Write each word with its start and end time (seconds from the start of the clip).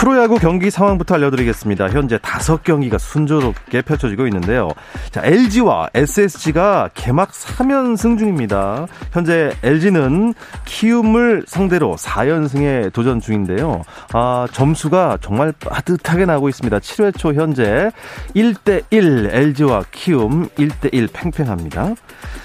프로야구 0.00 0.36
경기 0.36 0.70
상황부터 0.70 1.16
알려드리겠습니다. 1.16 1.90
현재 1.90 2.16
다섯 2.22 2.64
경기가 2.64 2.96
순조롭게 2.96 3.82
펼쳐지고 3.82 4.26
있는데요. 4.28 4.70
자, 5.10 5.20
LG와 5.22 5.90
SSG가 5.92 6.88
개막 6.94 7.30
3연승 7.32 8.16
중입니다. 8.16 8.86
현재 9.12 9.52
LG는 9.62 10.32
키움을 10.64 11.44
상대로 11.46 11.96
4연승에 11.96 12.90
도전 12.94 13.20
중인데요. 13.20 13.82
아, 14.14 14.48
점수가 14.52 15.18
정말 15.20 15.52
빠듯하게 15.60 16.24
나고 16.24 16.48
있습니다. 16.48 16.78
7회 16.78 17.18
초 17.18 17.34
현재 17.34 17.90
1대1 18.34 19.34
LG와 19.34 19.84
키움 19.90 20.48
1대1 20.56 21.10
팽팽합니다. 21.12 21.94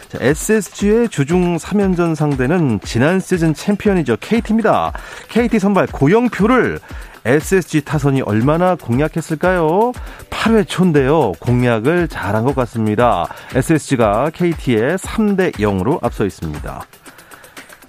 자, 0.09 0.17
SSG의 0.19 1.07
주중 1.07 1.55
3연전 1.55 2.15
상대는 2.15 2.81
지난 2.83 3.21
시즌 3.21 3.53
챔피언이죠. 3.53 4.17
KT입니다. 4.19 4.91
KT 5.29 5.57
선발 5.59 5.87
고영표를 5.87 6.81
SSG 7.25 7.81
타선이 7.81 8.21
얼마나 8.21 8.75
공략했을까요? 8.75 9.91
8회 10.29 10.67
초인데요. 10.67 11.33
공략을 11.39 12.07
잘한 12.07 12.45
것 12.45 12.55
같습니다. 12.55 13.27
SSG가 13.55 14.29
KT에 14.29 14.95
3대 14.95 15.53
0으로 15.55 16.03
앞서 16.03 16.25
있습니다. 16.25 16.85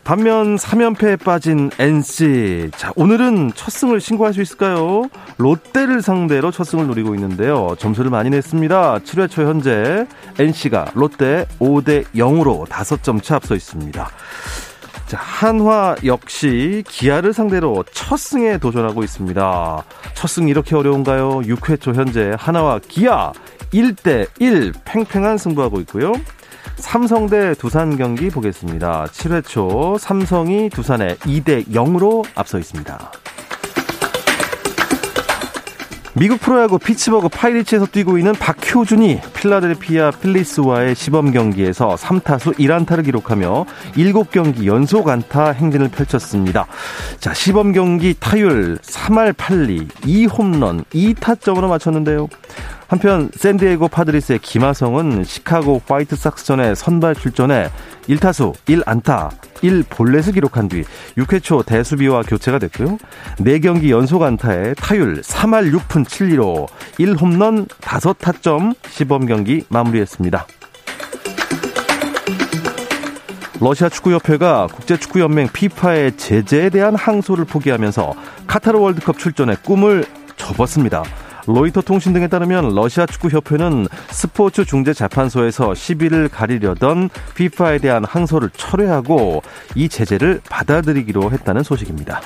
반면 0.05 0.55
3연패에 0.55 1.23
빠진 1.25 1.69
NC. 1.81 2.71
자, 2.77 2.93
오늘은 2.95 3.51
첫 3.57 3.73
승을 3.73 4.01
신고할 4.01 4.33
수 4.33 4.41
있을까요? 4.41 5.09
롯데를 5.37 6.01
상대로 6.01 6.53
첫 6.53 6.63
승을 6.63 6.87
노리고 6.87 7.17
있는데요. 7.17 7.75
점수를 7.77 8.09
많이 8.09 8.31
냈습니다. 8.31 9.01
7회 9.01 9.29
초 9.29 9.43
현재 9.43 10.07
NC가 10.39 10.93
롯데 10.95 11.45
5대 11.59 12.05
0으로 12.15 12.69
5점 12.69 13.21
차 13.21 13.35
앞서 13.35 13.57
있습니다. 13.57 14.09
자, 15.07 15.19
한화 15.21 15.95
역시 16.05 16.83
기아를 16.89 17.33
상대로 17.33 17.85
첫 17.93 18.17
승에 18.19 18.59
도전하고 18.59 19.05
있습니다. 19.05 19.85
첫 20.15 20.27
승 20.29 20.49
이렇게 20.49 20.75
어려운가요? 20.75 21.41
6회 21.43 21.81
초 21.81 21.93
현재 21.93 22.33
하나와 22.37 22.81
기아 22.89 23.33
1대1 23.73 24.75
팽팽한 24.85 25.39
승부하고 25.39 25.81
있고요. 25.81 26.13
삼성 26.77 27.29
대 27.29 27.55
두산 27.55 27.97
경기 27.97 28.29
보겠습니다. 28.31 29.05
7회 29.07 29.47
초 29.47 29.97
삼성이 29.99 30.69
두산에 30.71 31.15
2대 31.19 31.69
0으로 31.69 32.25
앞서 32.35 32.59
있습니다. 32.59 33.13
미국 36.19 36.41
프로야구 36.41 36.79
피츠버그 36.79 37.29
파이리츠에서 37.29 37.85
뛰고 37.85 38.17
있는 38.17 38.33
박효준이 38.33 39.21
필라델피아 39.35 40.13
필리스와의 40.13 40.95
시범 40.95 41.31
경기에서 41.31 41.95
3타수 41.95 42.59
1안타를 42.59 43.05
기록하며 43.05 43.67
7경기 43.93 44.65
연속 44.65 45.11
안타 45.11 45.51
행진을 45.51 45.89
펼쳤습니다. 45.89 46.67
자, 47.21 47.35
시범 47.35 47.73
경기 47.73 48.15
타율 48.19 48.79
3할 48.79 49.35
8리 49.35 49.89
2홈런 49.89 50.87
2타점으로 50.87 51.69
마쳤는데요. 51.69 52.29
한편 52.89 53.31
샌디에고 53.35 53.89
파드리스의 53.89 54.39
김하성은 54.39 55.25
시카고 55.25 55.83
화이트삭스전에 55.87 56.75
선발 56.75 57.17
출전해 57.17 57.71
1타수 58.09 58.55
1안타 58.67 59.31
1볼넷을 59.57 60.35
기록한 60.35 60.69
뒤 60.69 60.85
6회 61.17 61.43
초 61.43 61.63
대수비와 61.63 62.23
교체가 62.23 62.59
됐고요. 62.59 62.99
4경기 63.39 63.91
연속 63.91 64.23
안타에 64.23 64.75
타율 64.75 65.21
3할 65.21 65.73
6푼 65.77 66.05
7리로 66.05 66.69
1홈런 66.99 67.69
5타점 67.69 68.75
시범 68.89 69.27
경기 69.27 69.65
마무리했습니다. 69.69 70.47
러시아 73.59 73.89
축구협회가 73.89 74.67
국제축구연맹 74.67 75.49
피파의 75.53 76.17
제재에 76.19 76.69
대한 76.69 76.95
항소를 76.95 77.47
포기하면서 77.47 78.15
카타르 78.47 78.79
월드컵 78.79 79.19
출전의 79.19 79.57
꿈을 79.65 80.05
접었습니다. 80.37 81.03
로이터 81.47 81.81
통신 81.81 82.13
등에 82.13 82.29
따르면 82.29 82.75
러시아 82.75 83.07
축구협회는 83.07 83.87
스포츠 84.11 84.65
중재 84.65 84.93
재판소에서 84.93 85.75
시비를 85.75 86.29
가리려던 86.29 87.11
피파에 87.35 87.79
대한 87.79 88.05
항소를 88.05 88.51
철회하고 88.57 89.43
이 89.75 89.89
제재를 89.89 90.41
받아들이기로 90.49 91.31
했다는 91.31 91.63
소식입니다. 91.63 92.21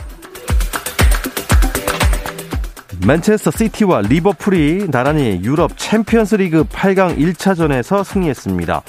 맨체스터 3.06 3.50
시티와 3.50 4.03
리버풀이 4.03 4.88
나란히 4.91 5.41
유럽 5.42 5.72
챔피언스 5.76 6.34
리그 6.37 6.64
8강 6.64 7.16
1차전에서 7.16 8.04
승리했습니다. 8.04 8.82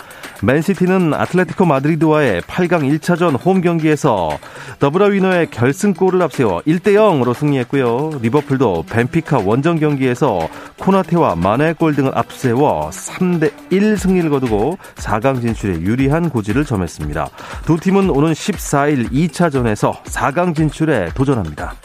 맨시티는 0.44 1.14
아틀레티코 1.14 1.66
마드리드와의 1.66 2.42
8강 2.42 3.00
1차전 3.00 3.38
홈 3.46 3.62
경기에서 3.62 4.40
더브라위너의 4.80 5.52
결승골을 5.52 6.22
앞세워 6.24 6.62
1대 6.62 6.96
0으로 6.96 7.36
승리했고요. 7.36 8.20
리버풀도 8.22 8.86
벤피카 8.90 9.40
원정 9.40 9.80
경기에서 9.80 10.50
코나테와 10.80 11.36
마네골 11.36 11.96
등을 11.96 12.18
앞세워 12.18 12.90
3대 12.90 13.52
1 13.70 13.98
승리를 13.98 14.30
거두고 14.32 14.80
4강 14.96 15.42
진출에 15.42 15.82
유리한 15.82 16.30
고지를 16.30 16.66
점했습니다. 16.66 17.30
두 17.66 17.78
팀은 17.78 18.10
오는 18.10 18.34
14일 18.34 19.12
2차전에서 19.12 20.02
4강 20.04 20.56
진출에 20.56 21.12
도전합니다. 21.14 21.76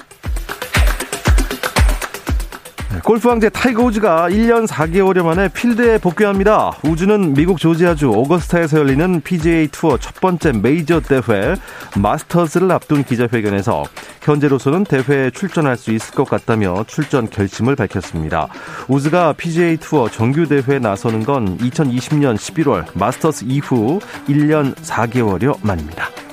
골프 3.03 3.29
황제 3.29 3.51
타이거 3.51 3.84
우즈가 3.84 4.29
1년 4.31 4.67
4개월여 4.67 5.25
만에 5.25 5.49
필드에 5.49 5.99
복귀합니다. 5.99 6.73
우즈는 6.84 7.34
미국 7.34 7.59
조지아주 7.59 8.09
오거스타에서 8.09 8.79
열리는 8.79 9.21
PGA 9.21 9.69
투어 9.69 9.99
첫 9.99 10.15
번째 10.21 10.53
메이저 10.53 11.01
대회 11.01 11.55
마스터즈를 11.97 12.71
앞둔 12.71 13.05
기자회견에서 13.05 13.84
현재로서는 14.23 14.84
대회에 14.84 15.31
출전할 15.31 15.77
수 15.77 15.93
있을 15.93 16.15
것 16.15 16.29
같다며 16.29 16.84
출전 16.87 17.29
결심을 17.29 17.77
밝혔습니다. 17.77 18.49
우즈가 18.89 19.33
PGA 19.34 19.77
투어 19.77 20.09
정규 20.09 20.47
대회에 20.47 20.78
나서는 20.78 21.25
건 21.25 21.59
2020년 21.59 22.37
11월 22.37 22.84
마스터스 22.95 23.45
이후 23.49 24.01
1년 24.28 24.75
4개월여 24.77 25.59
만입니다. 25.63 26.26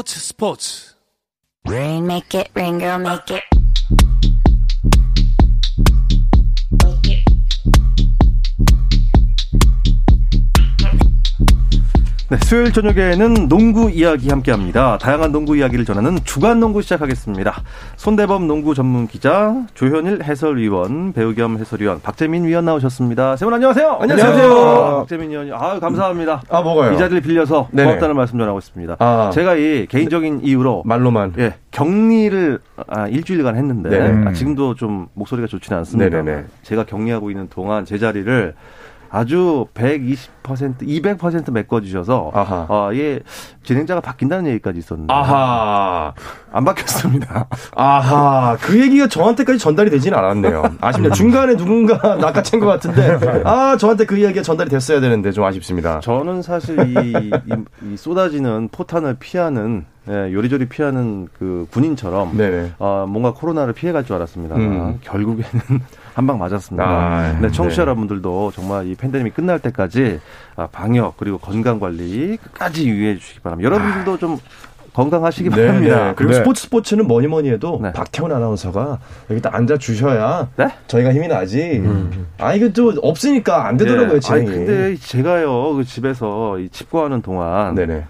스포츠 0.00 0.18
스포츠 0.18 0.94
Rain 1.66 2.06
make 2.06 2.34
it 2.34 2.50
rain 2.54 2.78
girl 2.78 2.98
make 2.98 3.30
it 3.36 3.59
네, 12.30 12.36
수요일 12.44 12.72
저녁에는 12.72 13.48
농구 13.48 13.90
이야기 13.90 14.28
함께 14.30 14.52
합니다. 14.52 14.96
다양한 15.00 15.32
농구 15.32 15.56
이야기를 15.56 15.84
전하는 15.84 16.16
주간 16.22 16.60
농구 16.60 16.80
시작하겠습니다. 16.80 17.60
손대범 17.96 18.46
농구 18.46 18.72
전문 18.72 19.08
기자, 19.08 19.56
조현일 19.74 20.22
해설위원, 20.22 21.12
배우 21.12 21.34
겸 21.34 21.58
해설위원, 21.58 22.00
박재민 22.00 22.44
위원 22.44 22.64
나오셨습니다. 22.66 23.34
세 23.34 23.46
분 23.46 23.54
안녕하세요. 23.54 23.98
안녕하세요. 24.00 24.96
박재민 25.00 25.30
위원님, 25.30 25.54
아 25.54 25.80
감사합니다. 25.80 26.42
아, 26.48 26.60
뭐가요? 26.62 26.92
이 26.92 26.98
자리를 26.98 27.20
빌려서 27.20 27.66
고맙다는 27.72 28.14
말씀 28.14 28.38
전하고 28.38 28.58
있습니다. 28.60 28.96
아. 29.00 29.30
제가 29.34 29.56
이 29.56 29.86
개인적인 29.88 30.42
이유로 30.44 30.82
말로만. 30.86 31.32
예. 31.38 31.54
격리를 31.72 32.60
아, 32.86 33.08
일주일간 33.08 33.56
했는데 33.56 33.90
네. 33.90 34.28
아, 34.28 34.32
지금도 34.32 34.76
좀 34.76 35.08
목소리가 35.14 35.48
좋지는 35.48 35.78
않습니다. 35.78 36.16
네네네. 36.22 36.44
제가 36.62 36.84
격리하고 36.84 37.30
있는 37.32 37.48
동안 37.48 37.84
제 37.84 37.98
자리를 37.98 38.54
아주 39.10 39.66
120% 39.74 40.82
200% 40.82 41.50
메꿔주셔서 41.52 42.30
아하. 42.32 42.66
어, 42.68 42.90
예 42.94 43.20
진행자가 43.64 44.00
바뀐다는 44.00 44.50
얘기까지 44.52 44.78
있었는데 44.78 45.12
아하. 45.12 46.12
안 46.52 46.64
바뀌었습니다. 46.64 47.46
아하. 47.74 48.56
그 48.60 48.80
얘기가 48.80 49.08
저한테까지 49.08 49.58
전달이 49.58 49.90
되지는 49.90 50.16
않았네요. 50.16 50.62
아쉽네요. 50.80 51.12
중간에 51.12 51.56
누군가 51.56 51.96
낚아챈 52.18 52.60
것 52.60 52.66
같은데, 52.66 53.18
아, 53.44 53.76
저한테 53.76 54.04
그 54.06 54.16
이야기가 54.16 54.42
전달이 54.42 54.70
됐어야 54.70 55.00
되는데 55.00 55.32
좀 55.32 55.44
아쉽습니다. 55.44 56.00
저는 56.00 56.42
사실 56.42 56.78
이, 56.88 57.30
이, 57.30 57.92
이 57.92 57.96
쏟아지는 57.96 58.68
포탄을 58.72 59.16
피하는 59.18 59.86
예, 60.08 60.32
요리조리 60.32 60.66
피하는 60.68 61.28
그 61.38 61.66
군인처럼 61.70 62.36
네네. 62.36 62.72
어, 62.78 63.06
뭔가 63.08 63.32
코로나를 63.32 63.74
피해갈 63.74 64.04
줄 64.04 64.16
알았습니다. 64.16 64.56
음. 64.56 64.98
결국에는 65.02 65.60
한 66.20 66.26
방 66.26 66.38
맞았습니다. 66.38 66.84
아, 66.84 67.32
근데 67.32 67.50
청취자 67.50 67.82
네. 67.82 67.86
여러분들도 67.88 68.52
정말 68.54 68.86
이 68.86 68.94
팬데믹 68.94 69.34
끝날 69.34 69.58
때까지 69.58 70.20
아, 70.54 70.66
방역 70.70 71.16
그리고 71.16 71.38
건강 71.38 71.80
관리 71.80 72.36
끝까지 72.36 72.86
유의해 72.86 73.16
주시기 73.18 73.40
바랍니다. 73.40 73.66
여러분들도 73.70 74.18
좀 74.18 74.38
건강하시기 74.92 75.48
바랍니다. 75.50 76.08
네, 76.08 76.12
그리고 76.16 76.32
네. 76.32 76.38
스포츠 76.38 76.62
스포츠는 76.64 77.06
뭐니 77.06 77.26
뭐니 77.28 77.48
해도 77.50 77.78
네. 77.82 77.90
박태훈 77.92 78.32
아나운서가 78.32 78.98
여기 79.30 79.40
딱 79.40 79.54
앉아 79.54 79.78
주셔야 79.78 80.48
네? 80.56 80.68
저희가 80.88 81.14
힘이 81.14 81.28
나지. 81.28 81.82
아 82.38 82.52
이거 82.54 82.70
좀 82.72 82.94
없으니까 83.00 83.66
안 83.66 83.76
되더라고요 83.78 84.08
예. 84.08 84.12
아니 84.14 84.20
진행이. 84.20 84.46
근데 84.50 84.96
제가요 84.96 85.74
그 85.74 85.84
집에서 85.84 86.58
이 86.58 86.68
집거하는 86.68 87.22
동안 87.22 87.74
네네. 87.76 88.04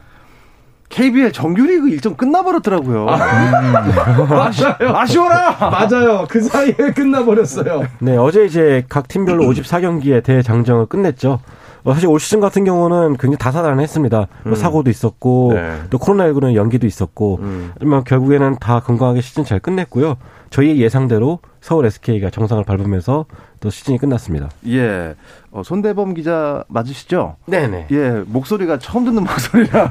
KBL 0.90 1.32
정규리그 1.32 1.88
일정 1.88 2.14
끝나버렸더라고요. 2.14 3.06
맞아요. 3.06 4.94
아쉬워라. 4.94 5.56
맞아요. 5.70 6.26
그 6.28 6.40
사이에 6.42 6.74
끝나버렸어요. 6.74 7.84
네, 8.00 8.16
어제 8.16 8.44
이제 8.44 8.84
각 8.88 9.08
팀별로 9.08 9.44
54경기의 9.44 10.22
대장정을 10.22 10.86
끝냈죠. 10.86 11.38
어, 11.82 11.94
사실 11.94 12.08
올 12.08 12.20
시즌 12.20 12.40
같은 12.40 12.64
경우는 12.64 13.16
굉장히 13.16 13.38
다사다난했습니다. 13.38 14.26
뭐 14.44 14.54
사고도 14.54 14.90
있었고 14.90 15.52
네. 15.54 15.76
또 15.88 15.98
코로나19는 15.98 16.54
연기도 16.54 16.86
있었고 16.86 17.38
음. 17.40 17.70
하지만 17.72 18.04
결국에는 18.04 18.58
다 18.60 18.80
건강하게 18.80 19.22
시즌 19.22 19.44
잘 19.44 19.60
끝냈고요. 19.60 20.16
저희의 20.50 20.78
예상대로 20.78 21.38
서울 21.60 21.86
SK가 21.86 22.30
정상을 22.30 22.62
밟으면서 22.64 23.24
또 23.60 23.68
시즌이 23.68 23.98
끝났습니다. 23.98 24.48
예, 24.68 25.14
어, 25.50 25.62
손대범 25.62 26.14
기자 26.14 26.64
맞으시죠? 26.68 27.36
네네. 27.46 27.88
예, 27.90 28.22
목소리가 28.26 28.78
처음 28.78 29.04
듣는 29.04 29.22
목소리라. 29.22 29.90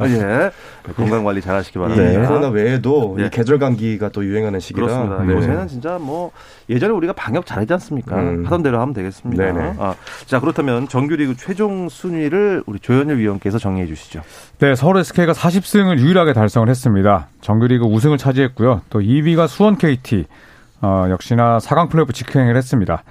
예, 0.08 0.50
건강 0.96 1.24
관리 1.24 1.42
잘 1.42 1.54
하시기 1.56 1.78
이 1.78 1.82
바랍니다. 1.82 2.26
코로나 2.26 2.48
외에도 2.48 3.16
예. 3.20 3.26
이 3.26 3.30
계절 3.30 3.58
감기가 3.58 4.08
또 4.08 4.24
유행하는 4.24 4.60
시기라. 4.60 4.86
그렇습니다. 4.86 5.22
네. 5.24 5.34
요새는 5.34 5.68
진짜 5.68 5.98
뭐 6.00 6.30
예전에 6.70 6.92
우리가 6.94 7.12
방역 7.12 7.44
잘했지 7.44 7.72
않습니까? 7.74 8.16
음. 8.16 8.46
하던 8.46 8.62
대로 8.62 8.80
하면 8.80 8.94
되겠습니다. 8.94 9.44
네네. 9.44 9.74
아, 9.78 9.94
자 10.24 10.40
그렇다면 10.40 10.88
정규리그 10.88 11.36
최종 11.36 11.90
순위를 11.90 12.62
우리 12.64 12.78
조현일 12.78 13.18
위원께서 13.18 13.58
정리해 13.58 13.86
주시죠. 13.86 14.22
네, 14.58 14.74
서울 14.74 14.96
SK가 14.98 15.32
40승을 15.32 15.98
유일하게 15.98 16.32
달성을 16.32 16.66
했습니다. 16.66 17.28
정규리그 17.42 17.84
우승을 17.84 18.16
차지했고요. 18.16 18.80
또 18.88 19.00
2위가 19.00 19.48
수원 19.48 19.76
KT, 19.76 20.24
어, 20.82 21.06
역시나 21.10 21.58
4강 21.58 21.90
플레이오프 21.90 22.12
직행을 22.12 22.56
했습니다. 22.56 23.02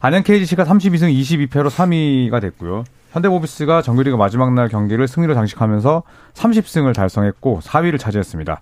안양 0.00 0.22
KGC가 0.22 0.64
32승 0.64 1.12
22패로 1.12 1.70
3위가 1.70 2.40
됐고요. 2.40 2.84
현대모비스가 3.12 3.82
정규리그 3.82 4.16
마지막 4.16 4.52
날 4.52 4.68
경기를 4.68 5.08
승리로 5.08 5.34
장식하면서 5.34 6.02
30승을 6.34 6.94
달성했고 6.94 7.60
4위를 7.62 7.98
차지했습니다. 7.98 8.60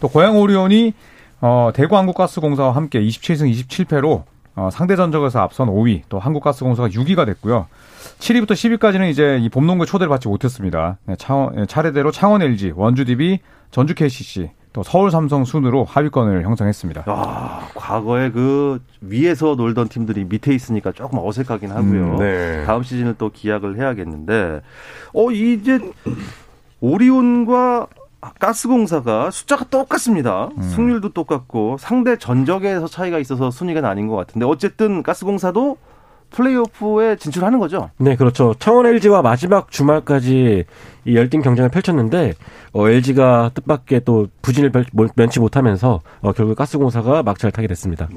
또 0.00 0.08
고양 0.08 0.38
오리온이 0.38 0.94
어, 1.40 1.70
대구 1.74 1.96
한국가스공사와 1.96 2.74
함께 2.74 3.00
27승 3.00 3.50
27패로 3.52 4.24
어, 4.54 4.68
상대 4.70 4.96
전적에서 4.96 5.40
앞선 5.40 5.68
5위, 5.68 6.02
또 6.08 6.18
한국가스공사가 6.18 6.88
6위가 6.88 7.24
됐고요. 7.24 7.66
7위부터 8.18 8.52
10위까지는 8.52 9.10
이제 9.10 9.38
이 9.40 9.48
봄농구 9.48 9.86
초대를 9.86 10.08
받지 10.08 10.28
못했습니다. 10.28 10.98
네, 11.04 11.16
차원, 11.16 11.54
네, 11.54 11.66
차례대로 11.66 12.10
창원 12.10 12.42
LG, 12.42 12.72
원주 12.76 13.06
DB, 13.06 13.38
전주 13.70 13.94
KCC, 13.94 14.50
또 14.72 14.82
서울 14.82 15.10
삼성 15.10 15.44
순으로 15.44 15.84
하위권을 15.84 16.44
형성했습니다. 16.44 17.04
아, 17.06 17.68
과거에 17.74 18.30
그 18.30 18.80
위에서 19.00 19.54
놀던 19.54 19.88
팀들이 19.88 20.24
밑에 20.24 20.54
있으니까 20.54 20.92
조금 20.92 21.18
어색하긴 21.18 21.70
하고요. 21.70 22.04
음, 22.14 22.16
네. 22.18 22.64
다음 22.64 22.82
시즌을 22.82 23.16
또 23.18 23.30
기약을 23.30 23.78
해야겠는데, 23.78 24.62
어 25.12 25.30
이제 25.30 25.78
오리온과 26.80 27.86
가스공사가 28.38 29.30
숫자가 29.30 29.64
똑같습니다. 29.64 30.48
승률도 30.60 31.10
똑같고 31.10 31.76
상대 31.78 32.16
전적에서 32.16 32.86
차이가 32.86 33.18
있어서 33.18 33.50
순위가 33.50 33.80
나뉜 33.80 34.08
것 34.08 34.14
같은데 34.14 34.46
어쨌든 34.46 35.02
가스공사도 35.02 35.76
플레이오프에 36.32 37.16
진출하는 37.16 37.58
거죠. 37.58 37.90
네, 37.98 38.16
그렇죠. 38.16 38.54
창원 38.58 38.86
LG와 38.86 39.22
마지막 39.22 39.70
주말까지 39.70 40.64
이 41.04 41.16
열띤 41.16 41.42
경쟁을 41.42 41.70
펼쳤는데 41.70 42.34
어, 42.72 42.88
LG가 42.88 43.50
뜻밖의 43.54 44.02
또 44.04 44.26
부진을 44.42 44.70
별- 44.70 44.86
면치 45.16 45.40
못하면서 45.40 46.00
어, 46.20 46.32
결국 46.32 46.56
가스공사가 46.56 47.22
막차를 47.22 47.52
타게 47.52 47.68
됐습니다. 47.68 48.08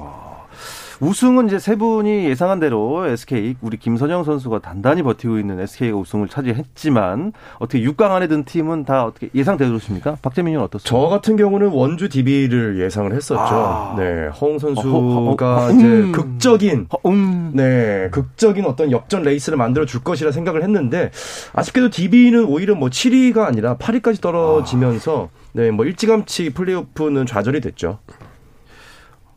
우승은 1.00 1.46
이제 1.48 1.58
세 1.58 1.76
분이 1.76 2.24
예상한 2.24 2.58
대로 2.58 3.06
SK 3.06 3.56
우리 3.60 3.76
김선영 3.76 4.24
선수가 4.24 4.60
단단히 4.60 5.02
버티고 5.02 5.38
있는 5.38 5.60
SK가 5.60 5.96
우승을 5.98 6.28
차지했지만 6.28 7.32
어떻게 7.58 7.80
6강 7.82 8.12
안에 8.12 8.28
든 8.28 8.44
팀은 8.44 8.84
다 8.84 9.04
어떻게 9.04 9.28
예상되셨습니까? 9.34 10.16
박재민 10.22 10.52
의원 10.54 10.64
어떻습니까? 10.64 10.88
저 10.88 11.08
같은 11.10 11.36
경우는 11.36 11.68
원주 11.68 12.08
DB를 12.08 12.80
예상을 12.80 13.12
했었죠. 13.12 13.38
아. 13.42 13.94
네, 13.98 14.28
허웅 14.28 14.58
선수가 14.58 14.88
어, 14.96 15.36
허- 15.38 15.66
허- 15.66 15.70
이제 15.72 15.84
음. 15.84 16.12
극적인 16.12 16.86
어, 16.88 17.10
음. 17.10 17.50
네, 17.52 18.08
극적인 18.10 18.64
어떤 18.64 18.90
역전 18.90 19.22
레이스를 19.22 19.58
만들어 19.58 19.84
줄 19.84 20.02
것이라 20.02 20.32
생각을 20.32 20.62
했는데 20.62 21.10
아쉽게도 21.52 21.90
DB는 21.90 22.46
오히려 22.46 22.74
뭐 22.74 22.88
7위가 22.88 23.40
아니라 23.44 23.76
8위까지 23.76 24.22
떨어지면서 24.22 25.28
네, 25.52 25.70
뭐 25.70 25.84
일찌감치 25.84 26.50
플레이오프는 26.54 27.26
좌절이 27.26 27.60
됐죠. 27.60 27.98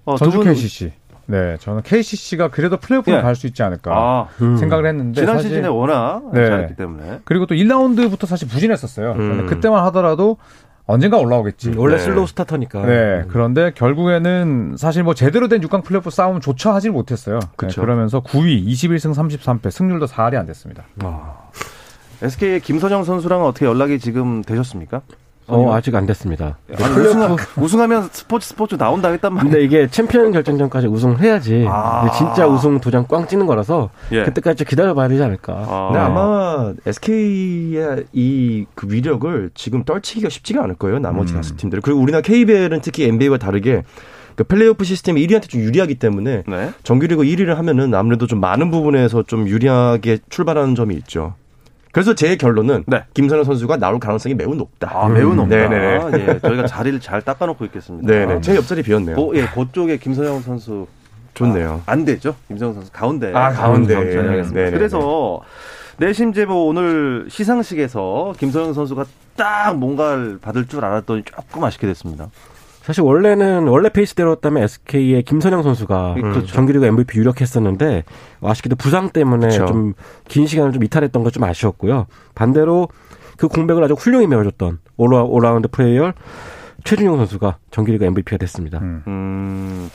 어, 0.05 0.13
두 0.15 0.19
전주 0.25 0.37
분- 0.37 0.47
KCC. 0.47 0.93
네, 1.29 1.57
저는 1.59 1.83
KCC가 1.83 2.47
그래도 2.47 2.77
플레이오프에 2.77 3.17
예. 3.17 3.21
갈수 3.21 3.45
있지 3.45 3.61
않을까 3.61 3.91
아, 3.93 4.27
음. 4.41 4.57
생각을 4.57 4.87
했는데 4.87 5.21
지난 5.21 5.35
사실 5.35 5.51
시즌에 5.51 5.67
워낙 5.67 6.23
네. 6.33 6.47
잘했기 6.47 6.75
때문에 6.75 7.19
그리고 7.23 7.45
또 7.45 7.53
1라운드부터 7.53 8.25
사실 8.25 8.47
부진했었어요. 8.47 9.11
음. 9.11 9.17
근데 9.17 9.45
그때만 9.45 9.83
하더라도 9.85 10.37
언젠가 10.87 11.17
올라오겠지. 11.17 11.73
원래 11.77 11.97
네. 11.97 12.03
slow 12.03 12.25
starter니까. 12.25 12.83
네, 12.83 13.23
그런데 13.27 13.71
결국에는 13.75 14.73
사실 14.75 15.03
뭐 15.03 15.13
제대로 15.13 15.47
된 15.47 15.61
6강 15.61 15.83
플레이오프 15.83 16.09
싸움조차 16.09 16.73
하질 16.73 16.89
못했어요. 16.89 17.39
네. 17.59 17.67
그러면서 17.67 18.21
9위, 18.21 18.65
21승 18.65 19.13
33패, 19.13 19.69
승률도 19.69 20.07
4할이 20.07 20.33
안 20.33 20.47
됐습니다. 20.47 20.85
SK의 22.23 22.61
김선형 22.61 23.03
선수랑은 23.03 23.45
어떻게 23.45 23.67
연락이 23.67 23.99
지금 23.99 24.41
되셨습니까? 24.41 25.01
어, 25.49 25.73
아직 25.73 25.93
안 25.95 26.05
됐습니다. 26.05 26.57
아니, 26.79 26.93
우승하, 26.93 27.35
우승하면 27.57 28.09
스포츠 28.11 28.47
스포츠 28.49 28.75
나온다 28.75 29.09
했단 29.09 29.33
말이에요. 29.33 29.51
근데 29.51 29.65
이게 29.65 29.87
챔피언 29.89 30.31
결정전까지 30.31 30.87
우승을 30.87 31.19
해야지 31.21 31.65
아. 31.67 32.09
진짜 32.11 32.47
우승 32.47 32.79
도장 32.79 33.05
꽝 33.07 33.27
찍는 33.27 33.45
거라서 33.45 33.89
예. 34.11 34.23
그때까지 34.23 34.57
좀 34.57 34.67
기다려봐야 34.69 35.07
되지 35.07 35.23
않을까. 35.23 35.53
아. 35.53 35.87
근데 35.91 35.99
아마 35.99 36.73
SK의 36.85 38.05
이 38.13 38.65
그 38.75 38.87
위력을 38.89 39.49
지금 39.55 39.83
떨치기가 39.83 40.29
쉽지가 40.29 40.63
않을 40.63 40.75
거예요. 40.75 40.99
나머지 40.99 41.33
다섯 41.33 41.55
팀들. 41.57 41.81
그리고 41.81 41.99
우리나라 41.99 42.21
KBL은 42.21 42.81
특히 42.81 43.05
NBA와 43.05 43.37
다르게 43.37 43.83
그 44.35 44.43
플레이오프 44.45 44.85
시스템이 44.85 45.25
1위한테 45.27 45.49
좀 45.49 45.61
유리하기 45.61 45.95
때문에 45.95 46.43
네. 46.47 46.69
정규리그 46.83 47.23
1위를 47.23 47.55
하면은 47.55 47.93
아무래도 47.93 48.25
좀 48.25 48.39
많은 48.39 48.71
부분에서 48.71 49.23
좀 49.23 49.47
유리하게 49.47 50.19
출발하는 50.29 50.75
점이 50.75 50.95
있죠. 50.95 51.33
그래서 51.91 52.13
제 52.13 52.35
결론은 52.35 52.83
네. 52.87 53.03
김선영 53.13 53.43
선수가 53.43 53.77
나올 53.77 53.99
가능성이 53.99 54.35
매우 54.35 54.53
높다. 54.53 54.91
아, 54.93 55.09
매우 55.09 55.33
높다. 55.33 55.55
네네네. 55.55 56.11
예, 56.19 56.39
저희가 56.39 56.67
자리를 56.67 56.99
잘 56.99 57.21
닦아놓고 57.21 57.65
있겠습니다. 57.65 58.07
네네. 58.07 58.41
제 58.41 58.55
옆자리 58.55 58.83
비었네요. 58.83 59.15
고, 59.15 59.35
예, 59.35 59.45
그쪽에 59.47 59.97
김선영 59.97 60.41
선수 60.41 60.87
좋네요. 61.33 61.81
안 61.85 62.05
되죠. 62.05 62.35
김선영 62.47 62.75
선수 62.75 62.91
가운데. 62.91 63.31
아, 63.33 63.51
가운데. 63.51 63.95
알겠습니다. 63.95 64.53
네네네. 64.53 64.71
그래서 64.71 65.41
내심 65.97 66.33
제보 66.33 66.67
오늘 66.67 67.25
시상식에서 67.29 68.33
김선영 68.37 68.73
선수가 68.73 69.05
딱 69.35 69.77
뭔가를 69.77 70.37
받을 70.39 70.67
줄 70.67 70.85
알았더니 70.85 71.23
조금 71.23 71.63
아쉽게 71.63 71.87
됐습니다. 71.87 72.29
사실 72.89 73.03
원래는 73.03 73.67
원래 73.67 73.89
페이스대로였다면 73.89 74.63
SK의 74.63 75.21
김선영 75.21 75.61
선수가 75.61 76.15
음, 76.17 76.21
그렇죠. 76.21 76.47
정규리그 76.47 76.87
MVP 76.87 77.19
유력했었는데 77.19 78.03
아쉽게도 78.41 78.77
부상 78.77 79.11
때문에 79.11 79.47
그렇죠. 79.49 79.67
좀긴 79.67 80.47
시간을 80.47 80.71
좀 80.71 80.83
이탈했던 80.83 81.23
것 81.23 81.29
좀 81.29 81.43
아쉬웠고요. 81.43 82.07
반대로 82.33 82.87
그 83.37 83.47
공백을 83.47 83.83
아주 83.83 83.93
훌륭히 83.93 84.25
메워줬던 84.25 84.79
올라, 84.97 85.21
올라운드 85.21 85.67
플레이어 85.67 86.13
최준용 86.83 87.17
선수가 87.17 87.57
정규리그 87.69 88.05
MVP가 88.05 88.37
됐습니다. 88.37 88.79
음. 88.79 89.03
음, 89.05 89.91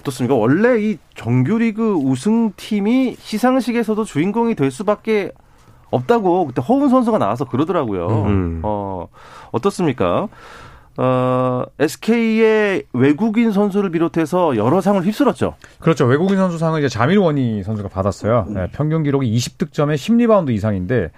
어떻습니까? 0.00 0.34
원래 0.34 0.78
이 0.78 0.98
정규리그 1.14 1.94
우승팀이 1.94 3.16
시상식에서도 3.18 4.04
주인공이 4.04 4.56
될 4.56 4.70
수밖에 4.70 5.32
없다고 5.90 6.48
그때 6.48 6.60
허웅 6.60 6.90
선수가 6.90 7.16
나와서 7.16 7.46
그러더라고요. 7.46 8.08
음. 8.26 8.60
어, 8.62 9.08
어떻습니까? 9.52 10.28
어, 10.98 11.64
SK의 11.78 12.84
외국인 12.92 13.52
선수를 13.52 13.90
비롯해서 13.90 14.56
여러 14.56 14.80
상을 14.80 15.00
휩쓸었죠. 15.02 15.54
그렇죠. 15.78 16.06
외국인 16.06 16.36
선수상은 16.36 16.80
이제 16.80 16.88
자밀 16.88 17.25
워니 17.25 17.62
선수가 17.62 17.88
받았어요. 17.88 18.46
네, 18.48 18.68
평균 18.72 19.02
기록이 19.02 19.30
20득점에 19.36 19.94
10리바운드 19.94 20.50
이상인데 20.50 21.10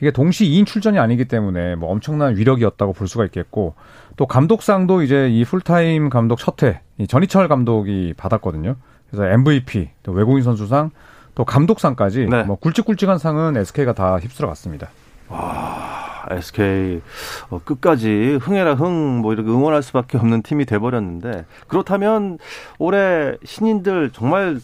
이게 0.00 0.10
동시 0.10 0.44
2인 0.46 0.66
출전이 0.66 0.98
아니기 0.98 1.26
때문에 1.26 1.76
뭐 1.76 1.90
엄청난 1.90 2.36
위력이었다고 2.36 2.92
볼 2.92 3.08
수가 3.08 3.24
있겠고 3.26 3.74
또 4.16 4.26
감독상도 4.26 5.02
이제 5.02 5.28
이 5.30 5.44
풀타임 5.44 6.10
감독 6.10 6.36
첫회 6.36 6.80
전희철 7.08 7.48
감독이 7.48 8.12
받았거든요. 8.16 8.76
그래서 9.10 9.26
MVP, 9.26 9.90
또 10.02 10.12
외국인 10.12 10.42
선수상, 10.42 10.90
또 11.34 11.44
감독상까지 11.44 12.26
네. 12.26 12.42
뭐 12.44 12.56
굵직굵직한 12.56 13.18
상은 13.18 13.56
SK가 13.56 13.94
다 13.94 14.18
휩쓸어 14.18 14.48
갔습니다. 14.48 14.88
SK 16.34 17.00
어, 17.50 17.60
끝까지 17.64 18.38
흥해라 18.40 18.74
흥 18.74 19.20
뭐 19.22 19.32
이렇게 19.32 19.48
응원할 19.50 19.82
수밖에 19.82 20.18
없는 20.18 20.42
팀이 20.42 20.64
돼버렸는데 20.64 21.44
그렇다면 21.68 22.38
올해 22.78 23.34
신인들 23.44 24.10
정말 24.12 24.58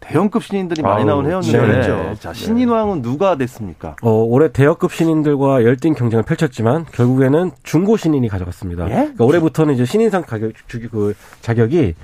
대형급 0.00 0.44
신인들이 0.44 0.80
많이 0.82 1.00
아우, 1.02 1.06
나온 1.06 1.26
해였는데 1.26 1.82
신인이죠. 1.82 2.14
자 2.20 2.32
신인왕은 2.32 3.02
누가 3.02 3.36
됐습니까? 3.36 3.96
어, 4.02 4.10
올해 4.10 4.48
대여급 4.52 4.92
신인들과 4.92 5.64
열띤 5.64 5.94
경쟁을 5.94 6.22
펼쳤지만 6.24 6.86
결국에는 6.92 7.50
중고 7.64 7.96
신인이 7.96 8.26
가져갔습니다. 8.28 8.84
예? 8.88 8.94
그러니까 8.94 9.24
올해부터는 9.24 9.74
이제 9.74 9.84
신인상 9.84 10.22
가격 10.22 10.52
주, 10.68 10.80
그 10.88 11.14
자격이 11.40 11.94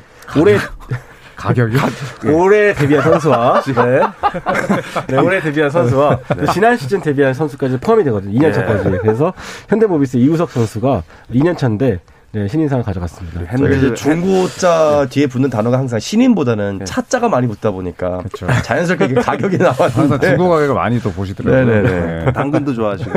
올해 0.40 0.56
가격이 1.36 1.76
올해 2.30 2.72
데뷔한 2.74 3.02
선수와 3.02 3.62
네. 3.62 4.00
네, 5.08 5.18
올해 5.18 5.40
데뷔한 5.40 5.70
선수와 5.70 6.18
또 6.38 6.46
지난 6.52 6.76
시즌 6.76 7.00
데뷔한 7.00 7.34
선수까지 7.34 7.78
포함이 7.78 8.04
되거든요. 8.04 8.38
2년 8.38 8.52
차까지. 8.52 8.98
그래서 9.02 9.32
현대모비스 9.68 10.16
이우석 10.18 10.50
선수가 10.50 11.02
2년 11.32 11.56
차인데 11.56 12.00
네, 12.34 12.48
신인상을 12.48 12.82
가져갔습니다. 12.82 13.38
저희 13.38 13.48
핸들 13.48 13.76
이제 13.78 13.94
중고자 13.94 15.06
뒤에 15.08 15.28
붙는 15.28 15.50
단어가 15.50 15.78
항상 15.78 16.00
신인보다는 16.00 16.78
네. 16.80 16.84
차자가 16.84 17.28
많이 17.28 17.46
붙다 17.46 17.70
보니까 17.70 18.18
그렇죠. 18.18 18.48
자연스럽게 18.64 19.14
가격이 19.14 19.56
나왔는데 19.58 20.30
중고 20.30 20.48
가격을 20.48 20.74
많이 20.74 21.00
또 21.00 21.12
보시더라고요. 21.12 21.64
네네네. 21.64 22.24
네. 22.24 22.32
당근도 22.32 22.74
좋아하시고 22.74 23.10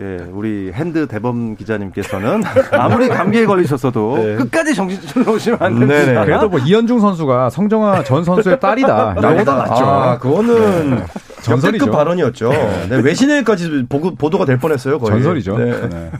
예, 0.00 0.18
우리 0.30 0.70
핸드 0.72 1.08
대범 1.08 1.56
기자님께서는 1.56 2.44
아무리 2.70 3.08
감기에 3.08 3.44
걸리셨어도 3.44 4.16
네. 4.18 4.34
끝까지 4.36 4.72
정신 4.72 5.00
차려오시면 5.04 5.58
안 5.60 5.78
됩니다. 5.80 6.04
네네. 6.04 6.24
그래도 6.24 6.48
뭐 6.48 6.60
이현중 6.60 7.00
선수가 7.00 7.50
성정아 7.50 8.04
전 8.04 8.22
선수의 8.22 8.60
딸이다. 8.60 9.14
나보다 9.20 9.54
맞죠. 9.56 9.84
아, 9.84 10.18
그거는 10.18 11.02
전설이죠. 11.42 11.86
역대급 11.86 11.90
발언이었죠. 11.92 12.50
네, 12.88 13.00
외신에까지 13.02 13.86
보고, 13.88 14.14
보도가 14.14 14.44
될 14.44 14.58
뻔했어요. 14.58 15.00
거의. 15.00 15.10
전설이죠. 15.10 15.56
네. 15.58 16.10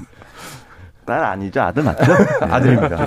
네. 1.08 1.14
딸 1.14 1.24
아니죠 1.24 1.60
아들 1.62 1.82
맞죠? 1.82 2.12
아들입니다. 2.40 3.06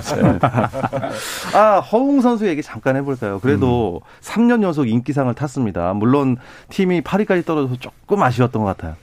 아, 1.54 1.78
허웅 1.80 2.20
선수 2.20 2.48
얘기 2.48 2.62
잠깐 2.62 2.96
해볼까요? 2.96 3.38
그래도 3.40 4.00
3년 4.20 4.62
연속 4.62 4.88
인기상을 4.88 5.32
탔습니다. 5.34 5.92
물론 5.94 6.36
팀이 6.70 7.02
8위까지 7.02 7.46
떨어져서 7.46 7.76
조금 7.78 8.22
아쉬웠던 8.22 8.62
것 8.62 8.76
같아요. 8.76 8.96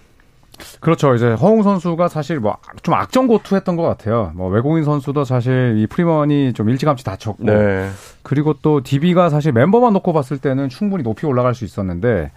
그렇죠. 0.82 1.16
이제 1.16 1.32
허웅 1.32 1.64
선수가 1.64 2.10
사실 2.10 2.40
뭐 2.40 2.58
좀 2.84 2.94
악정고투했던 2.96 3.76
것 3.76 3.84
같아요. 3.84 4.32
뭐 4.36 4.50
외국인 4.50 4.84
선수도 4.84 5.24
사실 5.24 5.76
이 5.78 5.88
프리먼이 5.88 6.54
좀 6.54 6.70
일찌감치 6.70 7.04
다쳤고 7.04 7.44
네. 7.46 7.90
그리고 8.24 8.54
또 8.62 8.82
DB가 8.82 9.30
사실 9.30 9.52
멤버만 9.52 9.94
놓고 9.94 10.12
봤을 10.14 10.38
때는 10.38 10.70
충분히 10.70 11.04
높이 11.04 11.26
올라갈 11.26 11.54
수 11.56 11.66
있었는데 11.66 12.32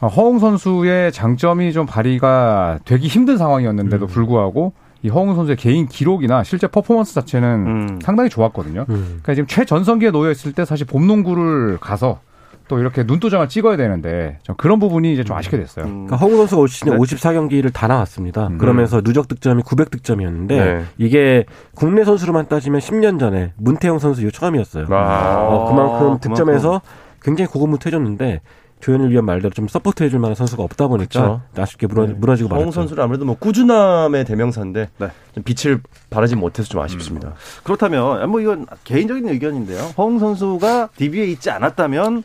어, 0.00 0.06
허웅 0.06 0.38
선수의 0.38 1.12
장점이 1.12 1.72
좀 1.72 1.86
발휘가 1.86 2.78
되기 2.84 3.06
힘든 3.08 3.36
상황이었는데도 3.36 4.06
불구하고 4.06 4.72
이 5.02 5.08
허웅 5.08 5.34
선수의 5.34 5.56
개인 5.56 5.86
기록이나 5.86 6.44
실제 6.44 6.66
퍼포먼스 6.66 7.14
자체는 7.14 7.48
음. 7.66 7.98
상당히 8.02 8.28
좋았거든요. 8.28 8.84
음. 8.88 9.04
그러니까 9.22 9.34
지금 9.34 9.46
최전성기에 9.46 10.10
놓여 10.10 10.30
있을 10.30 10.52
때 10.52 10.64
사실 10.64 10.86
봄농구를 10.86 11.78
가서 11.80 12.20
또 12.68 12.78
이렇게 12.78 13.02
눈도장을 13.02 13.48
찍어야 13.48 13.76
되는데 13.76 14.38
좀 14.44 14.54
그런 14.56 14.78
부분이 14.78 15.12
이제 15.12 15.24
좀 15.24 15.36
아쉽게 15.36 15.56
됐어요. 15.56 15.86
음, 15.86 16.06
그러니까 16.06 16.16
허웅 16.16 16.36
선수가 16.36 16.60
올 16.60 16.68
시즌에 16.68 16.92
네. 16.92 16.98
54경기를 16.98 17.72
다 17.72 17.88
나왔습니다. 17.88 18.46
음. 18.46 18.58
그러면서 18.58 19.00
누적 19.00 19.26
득점이 19.26 19.64
900득점이었는데 19.64 20.48
네. 20.48 20.84
이게 20.96 21.46
국내 21.74 22.04
선수로만 22.04 22.46
따지면 22.46 22.80
10년 22.80 23.18
전에 23.18 23.54
문태영 23.56 23.98
선수 23.98 24.22
이후 24.22 24.30
처음이었어요. 24.30 24.86
아. 24.90 25.48
어, 25.48 25.68
그만큼 25.68 25.98
그만큼. 25.98 26.20
득점에서 26.20 26.80
굉장히 27.22 27.48
고군분투해줬는데 27.50 28.40
조현일 28.80 29.10
위원 29.10 29.24
말대로 29.26 29.50
좀 29.50 29.68
support 29.68 30.02
해줄 30.02 30.18
만한 30.18 30.34
선수가 30.34 30.62
없다 30.62 30.88
보니까 30.88 31.42
아쉽게 31.56 31.86
무너, 31.86 32.06
무너지고 32.06 32.48
허웅 32.50 32.60
말았죠. 32.60 32.72
선수는 32.72 33.02
아무래도 33.02 33.24
뭐 33.24 33.36
꾸준함의 33.38 34.24
대명사인데 34.24 34.88
네. 34.98 35.08
좀 35.34 35.44
빛을 35.44 35.80
발하지 36.08 36.36
못해서 36.36 36.68
좀 36.68 36.80
아쉽습니다. 36.80 37.34
그렇다면 37.62 38.28
뭐 38.30 38.40
이건 38.40 38.66
개인적인 38.84 39.28
의견인데요. 39.28 39.80
허웅 39.98 40.18
선수가 40.18 40.90
DB에 40.96 41.24
있지 41.26 41.50
않았다면 41.50 42.24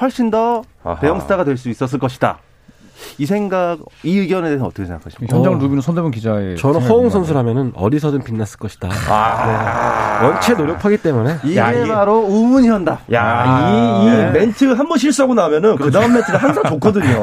훨씬 0.00 0.30
더 0.30 0.62
아하. 0.82 1.00
대형 1.00 1.20
스타가 1.20 1.44
될 1.44 1.56
수 1.56 1.70
있었을 1.70 1.98
것이다. 1.98 2.38
이 3.18 3.26
생각, 3.26 3.78
이 4.02 4.18
의견에 4.18 4.48
대해서 4.48 4.64
어떻게 4.66 4.84
생각하십니까? 4.86 5.36
현장을 5.36 5.56
어. 5.58 5.60
누비는 5.60 5.80
손대문 5.82 6.10
기자의 6.10 6.56
저는 6.56 6.80
허웅 6.82 7.10
선수라면은 7.10 7.72
어디서든 7.74 8.22
빛났을 8.24 8.58
것이다. 8.58 8.88
아. 9.10 10.18
네. 10.20 10.26
원체 10.26 10.54
노력하기 10.54 10.98
때문에 10.98 11.36
이게 11.44 11.56
야, 11.58 11.72
이게- 11.72 11.92
바로 11.92 12.18
우문현다. 12.20 13.00
야, 13.12 13.22
아, 13.24 13.70
이, 13.70 14.04
이 14.06 14.10
네. 14.10 14.30
멘트 14.30 14.64
한 14.72 14.84
번 14.88 14.98
실수하고 14.98 15.34
나면은 15.34 15.76
그 15.76 15.90
다음 15.90 16.12
멘트가 16.12 16.38
항상 16.38 16.62
좋거든요. 16.64 17.20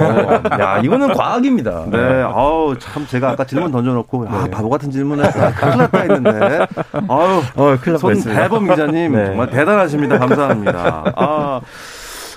야, 0.60 0.80
이거는 0.84 1.14
과학입니다. 1.14 1.86
네, 1.92 1.98
아우 2.24 2.76
참 2.80 3.06
제가 3.08 3.32
아까 3.32 3.44
질문 3.46 3.72
던져놓고 3.72 4.28
아 4.30 4.44
네. 4.46 4.50
바보 4.50 4.70
같은 4.70 4.90
질문을 4.92 5.26
아, 5.26 5.52
큰일 5.54 5.78
났다 5.78 6.00
했는데 6.00 6.66
아우 7.08 7.40
어, 7.56 7.78
큰일 7.82 7.94
날손 7.94 8.00
뻔했습니다. 8.02 8.42
대범 8.42 8.68
기자님 8.70 9.14
네. 9.14 9.26
정말 9.28 9.50
대단하십니다. 9.50 10.20
감사합니다. 10.20 11.14
아, 11.16 11.62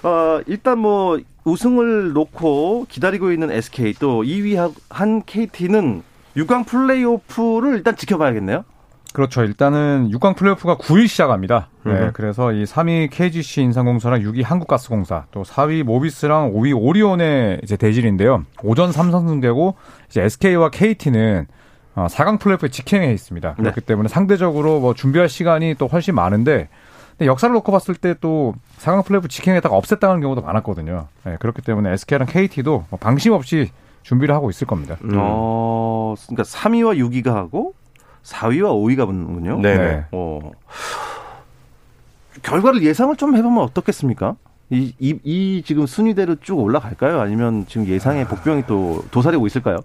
어, 0.04 0.40
일단 0.46 0.78
뭐 0.78 1.18
우승을 1.44 2.12
놓고 2.12 2.86
기다리고 2.88 3.32
있는 3.32 3.50
SK 3.50 3.94
또 3.94 4.22
2위 4.22 4.72
한 4.90 5.22
KT는 5.24 6.02
6강 6.36 6.66
플레이오프를 6.66 7.76
일단 7.76 7.96
지켜봐야겠네요. 7.96 8.64
그렇죠. 9.12 9.44
일단은 9.44 10.10
6강 10.10 10.34
플레이오프가 10.36 10.76
9일 10.76 11.06
시작합니다. 11.06 11.68
네. 11.84 12.10
그래서 12.14 12.52
이 12.52 12.64
3위 12.64 13.10
KGC 13.10 13.62
인삼공사랑 13.62 14.20
6위 14.20 14.42
한국가스공사, 14.42 15.26
또 15.30 15.44
4위 15.44 15.84
모비스랑 15.84 16.52
5위 16.52 16.76
오리온의 16.76 17.60
이제 17.62 17.76
대질인데요. 17.76 18.44
오전 18.64 18.90
3선승되고 18.90 19.74
이제 20.08 20.22
SK와 20.22 20.70
KT는 20.70 21.46
어, 21.94 22.06
4강 22.10 22.40
플레이오프에 22.40 22.70
직행해 22.70 23.12
있습니다. 23.12 23.54
그렇기 23.54 23.82
때문에 23.82 24.08
상대적으로 24.08 24.80
뭐 24.80 24.94
준비할 24.94 25.28
시간이 25.28 25.76
또 25.78 25.86
훨씬 25.86 26.16
많은데 26.16 26.68
근데 27.16 27.26
역사를 27.26 27.52
놓고 27.52 27.70
봤을 27.70 27.94
때또 27.94 28.54
4강 28.78 29.04
플레이오프 29.04 29.28
직행했다가 29.28 29.78
없앴다는 29.78 30.20
경우도 30.20 30.42
많았거든요. 30.42 31.06
네, 31.24 31.36
그렇기 31.38 31.62
때문에 31.62 31.92
SK랑 31.92 32.26
KT도 32.26 32.84
뭐 32.90 32.98
방심 32.98 33.32
없이 33.32 33.70
준비를 34.02 34.34
하고 34.34 34.50
있을 34.50 34.66
겁니다. 34.66 34.96
음. 35.04 35.12
어, 35.16 36.14
그러니까 36.26 36.42
3위와 36.42 36.98
6위가 36.98 37.32
하고 37.32 37.74
4위와 38.24 38.70
5위가 38.70 39.06
붙는군요. 39.06 39.60
네. 39.60 39.76
네. 39.76 40.04
어. 40.12 40.50
결과를 42.42 42.82
예상을 42.82 43.14
좀 43.16 43.36
해보면 43.36 43.62
어떻겠습니까? 43.62 44.36
이, 44.70 44.92
이, 44.98 45.18
이 45.22 45.62
지금 45.64 45.86
순위대로 45.86 46.36
쭉 46.40 46.58
올라갈까요? 46.58 47.20
아니면 47.20 47.64
지금 47.68 47.86
예상의 47.86 48.26
복병이 48.26 48.64
또 48.66 49.04
도사리고 49.10 49.46
있을까요? 49.46 49.78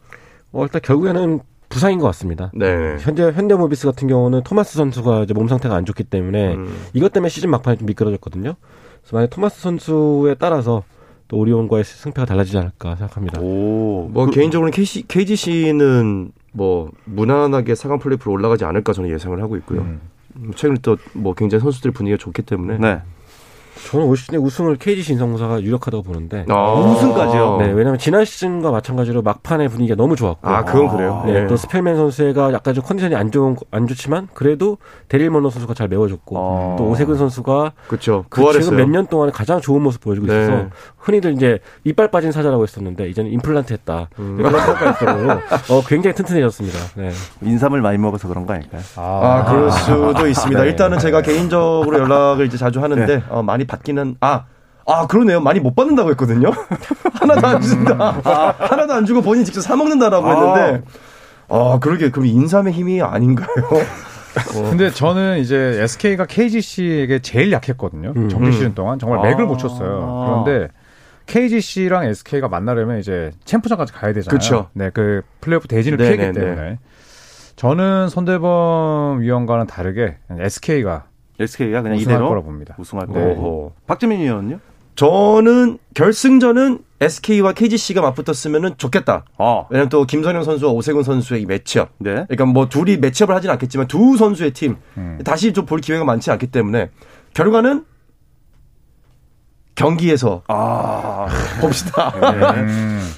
어, 0.51 0.63
일단 0.63 0.81
결국에는 0.81 1.41
부상인 1.69 1.99
것 1.99 2.05
같습니다. 2.07 2.51
네. 2.53 2.97
현재 2.99 3.23
현대모비스 3.23 3.87
같은 3.87 4.07
경우는 4.07 4.41
토마스 4.43 4.75
선수가 4.75 5.23
이제 5.23 5.33
몸 5.33 5.47
상태가 5.47 5.75
안 5.75 5.85
좋기 5.85 6.03
때문에 6.03 6.55
음. 6.55 6.75
이것 6.93 7.13
때문에 7.13 7.29
시즌 7.29 7.49
막판에 7.51 7.77
좀 7.77 7.85
미끄러졌거든요. 7.85 8.55
그래서 9.01 9.15
만약 9.15 9.29
토마스 9.29 9.61
선수에 9.61 10.35
따라서 10.39 10.83
또 11.27 11.37
오리온과의 11.37 11.83
승패가 11.83 12.25
달라지지 12.25 12.57
않을까 12.57 12.95
생각합니다. 12.95 13.39
오. 13.39 14.09
뭐 14.11 14.25
개인적으로는 14.27 14.71
KC, 14.71 15.07
KGC는 15.07 16.31
뭐 16.53 16.89
무난하게 17.05 17.73
4강 17.73 17.99
플레이오프로 18.01 18.31
올라가지 18.33 18.65
않을까 18.65 18.93
저는 18.93 19.09
예상을 19.11 19.39
하고 19.41 19.55
있고요. 19.57 19.81
음. 19.81 20.01
음, 20.37 20.51
최근에 20.55 20.79
또 20.81 20.97
뭐 21.13 21.33
굉장히 21.33 21.61
선수들 21.61 21.91
분위기가 21.91 22.17
좋기 22.17 22.41
때문에 22.43 22.77
네. 22.79 23.01
저는 23.87 24.05
올 24.05 24.17
시즌에 24.17 24.37
우승을 24.37 24.77
KGC 24.77 25.13
인삼공사가 25.13 25.61
유력하다고 25.61 26.03
보는데 26.03 26.45
아. 26.49 26.73
우승까지요? 26.73 27.57
네, 27.57 27.65
왜냐하면 27.67 27.97
지난 27.97 28.25
시즌과 28.25 28.71
마찬가지로 28.71 29.21
막판의 29.21 29.69
분위기가 29.69 29.95
너무 29.95 30.15
좋았고 30.15 30.47
아, 30.47 30.63
그건 30.63 30.89
그래요. 30.89 31.23
네, 31.25 31.33
네. 31.33 31.47
또 31.47 31.55
스펠맨 31.57 31.95
선수가 31.95 32.53
약간 32.53 32.73
좀 32.73 32.83
컨디션이 32.83 33.15
안 33.15 33.31
좋은 33.31 33.55
안 33.71 33.87
좋지만 33.87 34.27
그래도 34.33 34.77
데릴 35.07 35.29
머너 35.29 35.49
선수가 35.49 35.73
잘 35.73 35.87
메워줬고 35.87 36.35
어. 36.37 36.75
또 36.77 36.85
오세근 36.85 37.15
선수가 37.15 37.73
그렇죠. 37.87 38.25
그 38.29 38.41
부활했어요. 38.41 38.63
지금 38.63 38.77
몇년 38.77 39.07
동안에 39.07 39.31
가장 39.31 39.61
좋은 39.61 39.81
모습 39.81 40.01
보여주고 40.01 40.27
네. 40.27 40.43
있어서 40.43 40.67
흔히들 40.97 41.33
이제 41.33 41.59
이빨 41.83 42.11
빠진 42.11 42.31
사자라고 42.31 42.63
했었는데 42.63 43.09
이제는 43.09 43.31
임플란트 43.31 43.73
했다 43.73 44.09
음. 44.19 44.37
그런 44.37 44.53
정도로 44.97 45.31
어, 45.31 45.81
굉장히 45.87 46.15
튼튼해졌습니다. 46.15 46.77
네. 46.95 47.11
인삼을 47.41 47.81
많이 47.81 47.97
먹어서 47.97 48.27
그런 48.27 48.45
거 48.45 48.53
아닐까요? 48.53 48.81
아, 48.97 49.45
그럴 49.47 49.71
수도 49.71 50.27
있습니다. 50.27 50.61
네. 50.61 50.69
일단은 50.69 50.99
제가 50.99 51.21
개인적으로 51.21 51.97
연락을 51.97 52.45
이제 52.45 52.57
자주 52.57 52.81
하는데 52.81 53.23
어, 53.29 53.41
많이 53.41 53.65
받기는 53.69 54.17
아. 54.21 54.45
아, 54.85 55.05
그러네요. 55.05 55.39
많이 55.39 55.59
못 55.59 55.75
받는다고 55.75 56.09
했거든요. 56.11 56.49
하나도 57.13 57.47
안 57.47 57.61
준다. 57.61 58.19
아, 58.23 58.55
하나도 58.57 58.93
안 58.93 59.05
주고 59.05 59.21
본인이 59.21 59.45
직접 59.45 59.61
사 59.61 59.75
먹는다라고 59.75 60.27
아. 60.27 60.55
했는데 60.57 60.83
아, 61.47 61.77
그러게 61.79 62.09
그럼 62.09 62.25
인삼의 62.25 62.73
힘이 62.73 63.01
아닌가요? 63.01 63.47
어. 63.69 64.69
근데 64.69 64.89
저는 64.89 65.39
이제 65.39 65.79
SK가 65.81 66.25
KGC에게 66.25 67.19
제일 67.19 67.51
약했거든요. 67.51 68.13
음. 68.15 68.29
정규 68.29 68.51
시즌 68.51 68.73
동안 68.73 68.97
정말 68.99 69.21
맥을 69.29 69.43
아. 69.43 69.47
못 69.47 69.57
쳤어요. 69.57 70.43
그런데 70.45 70.69
KGC랑 71.27 72.05
SK가 72.05 72.47
만나려면 72.47 72.99
이제 72.99 73.31
챔프전까지 73.45 73.93
가야 73.93 74.13
되잖아요. 74.13 74.29
그렇죠. 74.29 74.69
네, 74.73 74.89
그 74.91 75.21
플레이오프 75.41 75.67
대진을 75.67 75.97
네네네. 75.97 76.17
피했기 76.17 76.39
때문에 76.39 76.79
저는 77.55 78.09
손대범 78.09 79.21
위원과는 79.21 79.67
다르게 79.67 80.17
SK가 80.31 81.05
SK가 81.39 81.81
그냥 81.81 81.97
우승할 81.97 82.15
이대로 82.15 82.29
거라 82.29 82.41
봅니다. 82.41 82.75
우승할 82.77 83.07
네. 83.07 83.13
거고. 83.13 83.73
박재민 83.87 84.19
위원은요? 84.19 84.59
저는 84.95 85.77
결승전은 85.93 86.79
SK와 86.99 87.53
KGC가 87.53 88.01
맞붙었으면 88.01 88.75
좋겠다. 88.77 89.23
어. 89.37 89.65
왜냐면 89.69 89.87
또 89.87 90.03
김선영 90.03 90.43
선수와 90.43 90.73
오세근 90.73 91.03
선수의 91.03 91.43
이 91.43 91.45
매치업. 91.45 91.91
네. 91.99 92.25
그러니까 92.27 92.45
뭐 92.45 92.67
둘이 92.67 92.97
매치업을 92.97 93.33
하진 93.33 93.49
않겠지만 93.51 93.87
두 93.87 94.17
선수의 94.17 94.51
팀 94.51 94.75
음. 94.97 95.17
다시 95.23 95.53
좀 95.53 95.65
볼 95.65 95.79
기회가 95.79 96.03
많지 96.03 96.29
않기 96.31 96.47
때문에 96.47 96.89
결과는 97.33 97.85
경기에서 99.75 100.43
아 100.47 101.27
봅시다. 101.61 102.11
네. 102.19 102.61
음. 102.61 103.09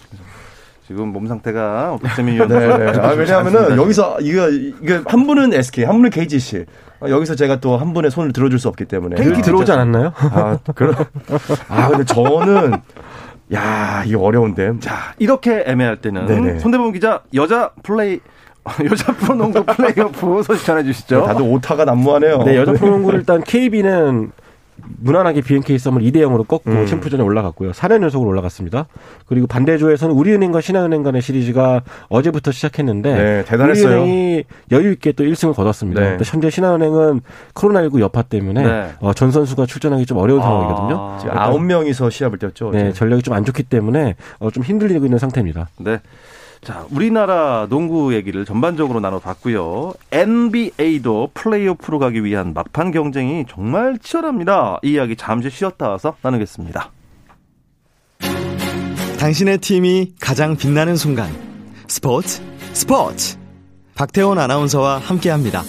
지금 0.92 1.08
몸 1.14 1.26
상태가 1.26 1.98
박재민 2.04 2.36
위원. 2.36 2.50
네, 2.50 2.60
네. 2.60 3.00
아, 3.00 3.12
왜냐하면은 3.12 3.78
여기서 3.78 4.18
이거 4.20 4.50
이거 4.50 5.02
한 5.06 5.26
분은 5.26 5.54
SK, 5.54 5.86
한 5.86 5.96
분은 5.96 6.10
KGC. 6.10 6.66
아, 7.00 7.10
여기서 7.10 7.36
제가 7.36 7.62
또 7.62 7.78
한 7.78 7.94
분의 7.94 8.12
손을 8.12 8.34
들어줄 8.34 8.60
수 8.60 8.68
없기 8.68 8.86
때문에. 8.86 9.16
팬키 9.16 9.42
들어오지 9.42 9.72
않았나요? 9.72 10.12
아, 10.18 10.58
그럼. 10.76 10.96
아, 11.70 11.88
근데 11.88 12.04
저는 12.04 12.74
야, 13.54 14.04
이거 14.06 14.20
어려운데. 14.22 14.74
자, 14.82 15.14
이렇게 15.18 15.64
애매할 15.66 15.98
때는 16.02 16.26
네네. 16.26 16.60
손대범 16.60 16.92
기자 16.92 17.22
여자 17.34 17.72
플레이 17.84 18.20
여자 18.92 19.14
프로농구 19.14 19.64
플레이오프 19.64 20.44
소식 20.44 20.66
전해주시죠. 20.66 21.22
네, 21.22 21.26
다들 21.26 21.42
오타가 21.44 21.86
난무하네요. 21.86 22.44
네, 22.44 22.58
여자 22.58 22.74
프로농구를 22.74 23.20
일단 23.20 23.42
KB는 23.44 24.32
무난하게 25.00 25.42
BNK 25.42 25.78
썸을 25.80 26.02
2대 26.04 26.18
0으로 26.18 26.48
꺾고 26.48 26.70
음. 26.72 26.86
챔프전에 26.86 27.24
올라갔고요. 27.24 27.72
4년 27.72 28.04
연속으로 28.04 28.30
올라갔습니다. 28.30 28.86
그리고 29.26 29.48
반대조에서는 29.48 30.16
우리은행과 30.16 30.62
신한은행 30.62 31.04
간의 31.04 31.22
시리즈가 31.22 31.82
어제부터 32.10 32.52
시작했는데 32.52 33.14
네, 33.14 33.44
대단했어요. 33.46 34.02
우리은행이 34.02 34.44
여유 34.72 34.92
있게 34.92 35.12
또 35.14 35.24
1승을 35.24 35.56
거뒀습니다. 35.56 36.02
네. 36.02 36.18
현재 36.24 36.50
신한은행은 36.50 37.22
코로나19 37.54 38.00
여파 38.02 38.22
때문에 38.22 38.64
네. 38.64 38.92
어, 39.00 39.14
전 39.14 39.32
선수가 39.32 39.66
출전하기 39.66 40.06
좀 40.06 40.18
어려운 40.20 40.42
아. 40.42 40.44
상황이거든요. 40.44 41.18
지금 41.20 41.34
9명이서 41.36 42.12
시합을 42.12 42.38
뛰었죠. 42.38 42.72
네, 42.72 42.94
전력이 42.94 43.24
좀 43.24 43.32
안 43.32 43.46
좋기 43.46 43.64
때문에 43.64 44.16
어, 44.40 44.52
좀 44.52 44.62
힘들리고 44.64 45.06
있는 45.06 45.18
상태입니다. 45.18 45.70
네. 45.80 46.00
자, 46.62 46.86
우리나라 46.92 47.66
농구 47.70 48.14
얘기를 48.14 48.46
전반적으로 48.46 49.00
나눠봤고요. 49.00 49.94
NBA도 50.12 51.32
플레이오프로 51.34 51.98
가기 51.98 52.24
위한 52.24 52.54
막판 52.54 52.92
경쟁이 52.92 53.46
정말 53.50 53.98
치열합니다. 53.98 54.80
이 54.84 54.92
이야기 54.92 55.16
잠시 55.16 55.50
쉬었다 55.50 55.90
와서 55.90 56.16
나누겠습니다. 56.22 56.92
당신의 59.20 59.58
팀이 59.58 60.14
가장 60.20 60.56
빛나는 60.56 60.96
순간. 60.96 61.32
스포츠, 61.88 62.42
스포츠. 62.74 63.38
박태원 63.96 64.38
아나운서와 64.38 65.00
함께합니다. 65.00 65.64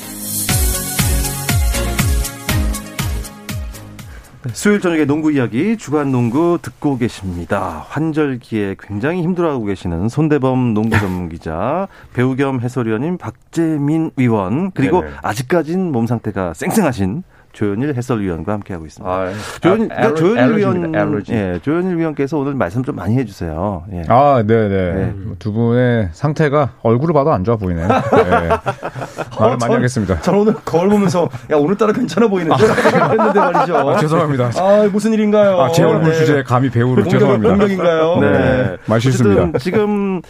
수요일 4.53 4.81
저녁에 4.81 5.05
농구 5.05 5.31
이야기 5.33 5.77
주간 5.77 6.11
농구 6.11 6.59
듣고 6.61 6.99
계십니다. 6.99 7.85
환절기에 7.89 8.77
굉장히 8.81 9.23
힘들어하고 9.23 9.65
계시는 9.65 10.09
손대범 10.09 10.75
농구 10.75 10.99
전문 10.99 11.29
기자, 11.31 11.87
배우 12.13 12.35
겸 12.35 12.61
해설위원인 12.61 13.19
박재민 13.19 14.11
위원, 14.17 14.73
그리고 14.73 15.03
네네. 15.03 15.15
아직까진 15.23 15.93
몸 15.93 16.07
상태가 16.07 16.55
쌩쌩하신 16.55 17.23
조현일 17.53 17.95
해설위원과 17.95 18.53
함께하고 18.55 18.87
있습니다. 18.87 19.15
아, 19.15 19.31
예. 19.31 19.35
조현, 19.61 19.93
아, 19.93 19.95
그러니까 19.97 20.15
조현일 20.15 20.57
위원, 20.57 21.25
예, 21.29 21.59
조현일 21.63 21.99
위원께서 21.99 22.39
오늘 22.39 22.55
말씀 22.55 22.83
좀 22.83 22.97
많이 22.97 23.17
해주세요. 23.19 23.85
예. 23.93 24.05
아, 24.09 24.43
네네. 24.47 24.93
네. 24.95 25.15
두 25.39 25.53
분의 25.53 26.09
상태가 26.13 26.71
얼굴을 26.83 27.13
봐도 27.13 27.31
안 27.31 27.45
좋아 27.45 27.57
보이네요. 27.57 27.87
네. 27.87 27.95
말을 29.43 29.55
어, 29.55 29.59
많이 29.61 29.75
하겠습니다. 29.75 30.21
저 30.23 30.33
오늘 30.33 30.55
거울 30.65 30.89
보면서 30.89 31.29
야 31.51 31.57
오늘따라 31.57 31.93
괜찮아 31.93 32.29
보이는데 32.29 32.65
했는데 32.65 33.39
말이죠. 33.41 33.77
아, 33.77 33.97
죄송합니다. 33.99 34.51
아 34.57 34.89
무슨 34.93 35.13
일인가요? 35.13 35.61
아, 35.61 35.71
제 35.71 35.83
얼굴 35.83 36.11
네. 36.11 36.17
주제에 36.17 36.43
감히 36.43 36.71
배우를 36.71 37.05
죄송합니다. 37.09 37.51
공격인가요? 37.51 38.21
네. 38.21 38.31
네. 38.31 38.77
말실수입니다. 38.87 39.59
지금 39.59 40.23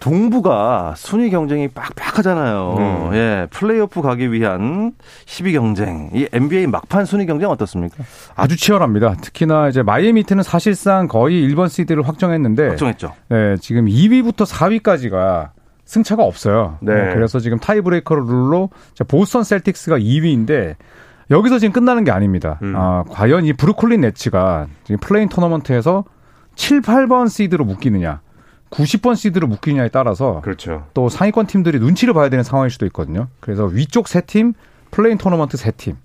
동부가 0.00 0.94
순위 0.96 1.30
경쟁이 1.30 1.68
빡빡하잖아요. 1.68 2.74
음. 2.78 3.14
예, 3.14 3.46
플레이오프 3.50 4.00
가기 4.00 4.32
위한 4.32 4.92
10위 5.26 5.52
경쟁. 5.52 6.10
이 6.14 6.26
NBA 6.32 6.66
막판 6.66 7.04
순위 7.04 7.26
경쟁 7.26 7.50
어떻습니까? 7.50 8.02
아주 8.34 8.56
치열합니다. 8.56 9.16
특히나 9.20 9.68
이제 9.68 9.82
마이애미 9.82 10.08
히트는 10.08 10.42
사실상 10.42 11.06
거의 11.06 11.46
1번 11.46 11.68
시드를 11.68 12.08
확정했는데 12.08 12.68
확정했죠. 12.68 13.12
네, 13.28 13.56
지금 13.60 13.86
2위부터 13.86 14.46
4위까지가 14.46 15.50
승차가 15.90 16.22
없어요. 16.22 16.78
네. 16.80 16.94
네. 16.94 17.14
그래서 17.14 17.40
지금 17.40 17.58
tiebreaker 17.58 18.14
룰로 18.14 18.70
보스턴 19.08 19.42
셀틱스가 19.42 19.98
2위인데 19.98 20.76
여기서 21.30 21.58
지금 21.58 21.72
끝나는 21.72 22.04
게 22.04 22.12
아닙니다. 22.12 22.60
음. 22.62 22.74
아, 22.76 23.02
과연 23.08 23.44
이 23.44 23.52
브루클린 23.52 24.00
네츠가 24.02 24.68
지금 24.84 25.00
play-in 25.00 25.28
토너먼트에서 25.28 26.04
7, 26.54 26.82
8번 26.82 27.28
시드로 27.28 27.64
묶이느냐. 27.64 28.20
9, 28.70 28.82
10번 28.82 29.16
시드로 29.16 29.48
묶이냐에 29.48 29.88
따라서 29.88 30.40
그렇죠. 30.42 30.86
또 30.94 31.08
상위권 31.08 31.46
팀들이 31.46 31.80
눈치를 31.80 32.14
봐야 32.14 32.28
되는 32.28 32.44
상황일 32.44 32.70
수도 32.70 32.86
있거든요. 32.86 33.26
그래서 33.40 33.64
위쪽 33.64 34.06
세 34.06 34.20
팀, 34.20 34.52
play-in 34.92 35.18
토너먼트 35.18 35.56
세 35.56 35.72
팀. 35.72 35.96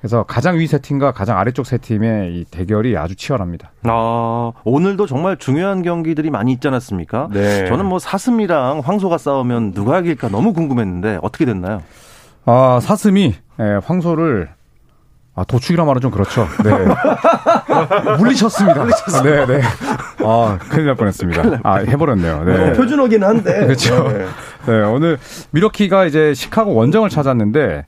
그래서 0.00 0.22
가장 0.24 0.58
위 0.58 0.66
세 0.66 0.78
팀과 0.78 1.12
가장 1.12 1.38
아래쪽 1.38 1.66
세 1.66 1.78
팀의 1.78 2.34
이 2.34 2.44
대결이 2.50 2.96
아주 2.96 3.16
치열합니다. 3.16 3.70
아, 3.84 4.52
오늘도 4.64 5.06
정말 5.06 5.36
중요한 5.36 5.82
경기들이 5.82 6.30
많이 6.30 6.52
있지 6.52 6.68
않았습니까? 6.68 7.28
네. 7.32 7.66
저는 7.66 7.86
뭐 7.86 7.98
사슴이랑 7.98 8.80
황소가 8.84 9.18
싸우면 9.18 9.72
누가 9.72 9.98
이길까 10.00 10.28
너무 10.28 10.52
궁금했는데 10.52 11.18
어떻게 11.22 11.44
됐나요? 11.44 11.82
아, 12.44 12.78
사슴이 12.82 13.34
예, 13.60 13.80
황소를 13.84 14.48
아, 15.34 15.44
도축이라 15.44 15.84
말은 15.84 16.00
좀 16.00 16.10
그렇죠. 16.10 16.46
네. 16.64 16.70
물리쳤습니다. 18.18 18.80
물리쳤습니다. 18.80 19.46
네, 19.46 19.56
네. 19.58 19.62
아, 20.24 20.58
큰일 20.70 20.86
날 20.86 20.94
뻔했습니다. 20.94 21.60
아, 21.62 21.74
해버렸네요. 21.76 22.44
네. 22.44 22.70
어, 22.70 22.72
표준어긴 22.72 23.22
한데. 23.22 23.66
그렇죠. 23.66 24.08
네. 24.08 24.24
네. 24.66 24.82
오늘 24.84 25.18
미러키가 25.50 26.06
이제 26.06 26.32
시카고 26.32 26.74
원정을 26.74 27.10
찾았는데, 27.10 27.84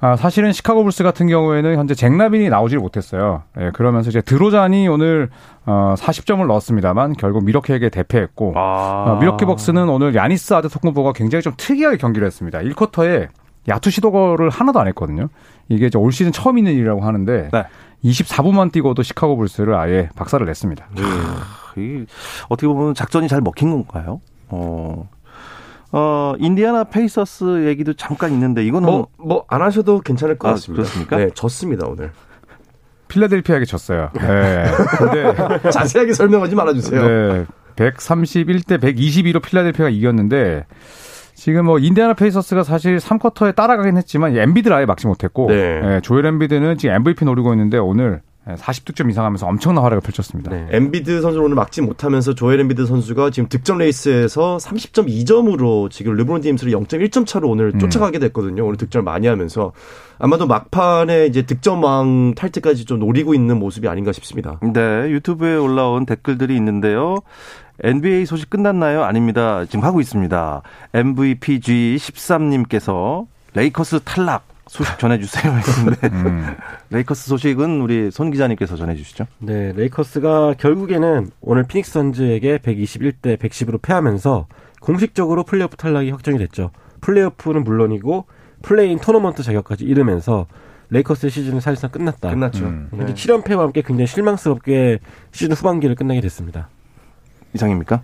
아, 0.00 0.14
사실은 0.14 0.52
시카고 0.52 0.84
불스 0.84 1.02
같은 1.02 1.26
경우에는 1.26 1.76
현재 1.76 1.94
잭라빈이 1.94 2.48
나오질 2.48 2.78
못했어요. 2.78 3.42
예, 3.58 3.70
그러면서 3.72 4.10
이제 4.10 4.20
드로잔이 4.20 4.86
오늘 4.86 5.28
어, 5.66 5.94
40점을 5.98 6.46
넣었습니다만 6.46 7.14
결국 7.14 7.44
미러키에게 7.44 7.88
대패했고 7.90 8.52
아. 8.56 9.04
어, 9.08 9.18
미러키 9.18 9.44
벅스는 9.44 9.88
오늘 9.88 10.14
야니스 10.14 10.54
아드토쿤보가 10.54 11.14
굉장히 11.14 11.42
좀 11.42 11.54
특이하게 11.56 11.96
경기를 11.96 12.26
했습니다. 12.26 12.60
1쿼터에 12.60 13.28
야투 13.68 13.90
시도를 13.90 14.50
하나도 14.50 14.78
안 14.78 14.86
했거든요. 14.88 15.28
이게 15.68 15.86
이제 15.86 15.98
올 15.98 16.12
시즌 16.12 16.30
처음 16.30 16.58
있는 16.58 16.72
일이라고 16.72 17.00
하는데 17.00 17.48
네. 17.52 17.64
24분만 18.04 18.70
뛰고도 18.70 19.02
시카고 19.02 19.36
불스를 19.36 19.74
아예 19.74 20.08
박살을 20.14 20.46
냈습니다. 20.46 20.86
네. 20.94 21.02
이, 21.82 22.06
어떻게 22.48 22.68
보면 22.68 22.94
작전이 22.94 23.26
잘 23.26 23.40
먹힌 23.40 23.70
건가요? 23.70 24.20
어. 24.48 25.08
어, 25.92 26.34
인디아나 26.38 26.84
페이서스 26.84 27.66
얘기도 27.66 27.94
잠깐 27.94 28.32
있는데 28.32 28.64
이거는 28.64 28.88
뭐뭐안 28.88 29.62
하셔도 29.62 30.00
괜찮을 30.00 30.38
것 30.38 30.48
아, 30.48 30.52
같습니다. 30.52 30.82
그렇습니까? 30.82 31.16
네, 31.16 31.30
졌습니다, 31.34 31.86
오늘. 31.86 32.10
필라델피아에게 33.08 33.64
졌어요. 33.64 34.10
네. 34.20 34.64
근데 34.98 35.34
자세하게 35.70 36.12
설명하지 36.12 36.54
말아 36.54 36.74
주세요. 36.74 37.06
네. 37.06 37.46
131대 37.76 38.78
122로 38.80 39.40
필라델피아가 39.42 39.88
이겼는데 39.88 40.66
지금 41.34 41.66
뭐 41.66 41.78
인디아나 41.78 42.14
페이서스가 42.14 42.64
사실 42.64 42.96
3쿼터에 42.96 43.54
따라가긴 43.54 43.96
했지만 43.96 44.36
엠비드를 44.36 44.76
아예 44.76 44.84
막지 44.84 45.06
못했고 45.06 45.46
네. 45.48 45.80
예, 45.84 46.00
조엘 46.02 46.26
엠비드는 46.26 46.78
지금 46.78 46.96
MVP 46.96 47.24
노리고 47.24 47.52
있는데 47.54 47.78
오늘 47.78 48.22
40득점 48.56 49.10
이상 49.10 49.24
하면서 49.24 49.46
엄청난 49.46 49.84
활약을 49.84 50.00
펼쳤습니다. 50.00 50.50
네. 50.50 50.66
엠비드 50.70 51.20
선수를 51.20 51.44
오늘 51.44 51.56
막지 51.56 51.82
못하면서 51.82 52.34
조엘 52.34 52.60
엠비드 52.60 52.86
선수가 52.86 53.30
지금 53.30 53.48
득점 53.48 53.78
레이스에서 53.78 54.56
30.2점으로 54.58 55.90
지금 55.90 56.14
르브론 56.14 56.42
제임스를 56.42 56.72
0.1점 56.72 57.26
차로 57.26 57.48
오늘 57.48 57.72
음. 57.74 57.78
쫓아가게 57.78 58.18
됐거든요. 58.18 58.64
오늘 58.64 58.76
득점을 58.76 59.04
많이 59.04 59.26
하면서 59.26 59.72
아마도 60.18 60.46
막판에 60.46 61.26
이제 61.26 61.42
득점왕 61.42 62.34
탈환까지 62.34 62.84
좀 62.84 62.98
노리고 62.98 63.34
있는 63.34 63.58
모습이 63.58 63.88
아닌가 63.88 64.12
싶습니다. 64.12 64.58
네, 64.62 65.10
유튜브에 65.10 65.56
올라온 65.56 66.06
댓글들이 66.06 66.56
있는데요. 66.56 67.18
NBA 67.82 68.26
소식 68.26 68.50
끝났나요? 68.50 69.04
아닙니다. 69.04 69.64
지금 69.64 69.84
하고 69.84 70.00
있습니다. 70.00 70.62
MVPG 70.94 71.96
13님께서 72.00 73.26
레이커스 73.54 74.00
탈락 74.04 74.42
소식 74.68 74.98
전해주세요 74.98 75.52
했는데 75.56 76.08
음. 76.12 76.56
레이커스 76.90 77.28
소식은 77.28 77.80
우리 77.80 78.10
손 78.10 78.30
기자님께서 78.30 78.76
전해주시죠. 78.76 79.26
네, 79.38 79.72
레이커스가 79.72 80.54
결국에는 80.58 81.30
오늘 81.40 81.64
피닉스 81.64 81.92
선즈에게 81.92 82.58
121대 82.58 83.38
110으로 83.38 83.80
패하면서 83.80 84.46
공식적으로 84.80 85.44
플레이오프 85.44 85.76
탈락이 85.76 86.10
확정이 86.10 86.38
됐죠. 86.38 86.70
플레이오프는 87.00 87.64
물론이고 87.64 88.26
play-in 88.62 88.98
토너먼트 88.98 89.42
자격까지 89.42 89.84
잃으면서 89.84 90.46
레이커스의 90.90 91.30
시즌은 91.30 91.60
사실상 91.60 91.90
끝났다. 91.90 92.30
끝났죠. 92.30 92.66
음. 92.66 92.88
네. 92.92 92.98
현재 92.98 93.14
7연패와 93.14 93.58
함께 93.58 93.82
굉장히 93.82 94.06
실망스럽게 94.06 95.00
시즌 95.32 95.54
후반기를 95.54 95.96
끝나게 95.96 96.20
됐습니다. 96.20 96.68
이상입니까? 97.54 98.02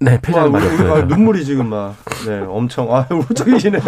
네, 0.00 0.18
우리, 0.28 0.32
우리, 0.32 0.38
아, 0.38 0.48
맞았어요. 0.48 1.04
눈물이 1.06 1.44
지금 1.44 1.68
막, 1.70 1.96
네, 2.26 2.38
엄청, 2.40 2.94
아, 2.94 3.06
울적이시네요. 3.10 3.82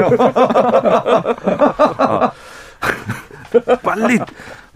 빨리 3.82 4.18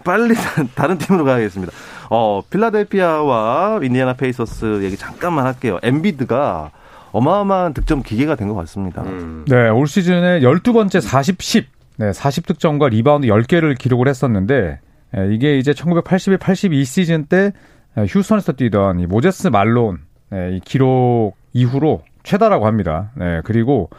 빨리 0.03 0.35
다른 0.75 0.97
팀으로 0.97 1.25
가야겠습니다. 1.25 1.73
어, 2.09 2.41
필라델피아와 2.49 3.79
인디애나 3.81 4.13
페이서스 4.13 4.83
얘기 4.83 4.95
잠깐만 4.97 5.45
할게요. 5.45 5.79
엠비드가 5.83 6.71
어마어마한 7.11 7.73
득점 7.73 8.03
기계가 8.03 8.35
된 8.35 8.47
것 8.49 8.55
같습니다. 8.55 9.01
음. 9.03 9.45
네, 9.47 9.69
올 9.69 9.87
시즌에 9.87 10.41
12번째 10.41 11.01
40, 11.01 11.41
10. 11.41 11.67
네, 11.97 12.11
40득점과 12.11 12.89
리바운드 12.89 13.27
10개를 13.27 13.77
기록을 13.77 14.07
했었는데, 14.09 14.79
예, 15.17 15.33
이게 15.33 15.57
이제 15.57 15.73
1981, 15.73 16.37
82 16.37 16.83
시즌 16.85 17.25
때 17.25 17.53
예, 17.97 18.01
휴스턴에서 18.07 18.51
뛰던 18.51 18.99
이 18.99 19.05
모제스 19.07 19.47
말론 19.47 19.99
네, 20.29 20.55
이 20.55 20.59
기록 20.59 21.33
이후로 21.53 22.01
최다라고 22.23 22.65
합니다. 22.65 23.11
네, 23.15 23.41
그리고 23.43 23.89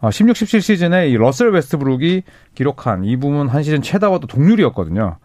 어, 0.00 0.10
16, 0.10 0.36
17 0.36 0.60
시즌에 0.60 1.08
이 1.08 1.16
러셀 1.16 1.50
웨스트브룩이 1.50 2.22
기록한 2.54 3.04
이 3.04 3.16
부분 3.16 3.48
한 3.48 3.62
시즌 3.62 3.82
최다와 3.82 4.18
도 4.18 4.26
동률이었거든요. 4.26 5.16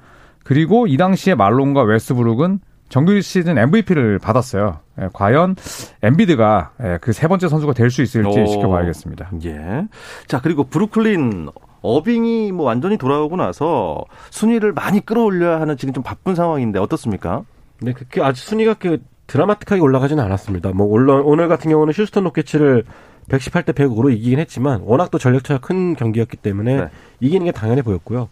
그리고 0.44 0.88
이 0.88 0.98
당시에 0.98 1.36
말론과 1.36 1.84
웨스트브룩은 1.84 2.60
정규 2.90 3.20
시즌 3.22 3.58
MVP를 3.58 4.20
받았어요. 4.20 4.80
예, 5.02 5.10
과연 5.14 5.56
엠비드가 6.02 6.72
예, 6.84 6.98
그 7.02 7.17
세 7.17 7.28
번째 7.28 7.48
선수가 7.48 7.74
될 7.74 7.92
수 7.92 8.02
있을지 8.02 8.40
오. 8.40 8.46
지켜봐야겠습니다. 8.46 9.30
예. 9.46 9.88
자, 10.28 10.42
그리고 10.42 10.64
브루클린 10.64 11.50
어빙이 11.82 12.52
뭐 12.52 12.66
완전히 12.66 12.98
돌아오고 12.98 13.36
나서 13.36 14.04
순위를 14.32 14.74
많이 14.74 15.00
끌어올려야 15.06 15.62
하는 15.62 15.78
지금 15.78 15.94
좀 15.94 16.04
바쁜 16.04 16.36
상황인데 16.36 16.80
어떻습니까? 16.80 17.44
네, 17.82 17.94
그게 17.94 18.22
아주 18.22 18.44
순위가 18.44 18.74
그 18.76 19.02
드라마틱하게 19.30 19.82
올라가지는 19.82 20.24
않았습니다. 20.24 20.72
뭐 20.74 20.88
오늘, 20.88 21.10
오늘 21.24 21.48
같은 21.48 21.70
경우는 21.70 21.94
휴스턴 21.94 22.24
로켓츠를 22.26 22.84
118대 23.30 23.74
105로 23.74 24.12
이기긴 24.12 24.40
했지만 24.40 24.82
워낙 24.84 25.12
또 25.12 25.18
전력차가 25.18 25.60
큰 25.60 25.96
경기였기 25.96 26.38
때문에 26.38 26.76
네. 26.76 26.90
이기는 27.20 27.46
게 27.46 27.52
당연해 27.52 27.84
보였고요. 27.84 28.28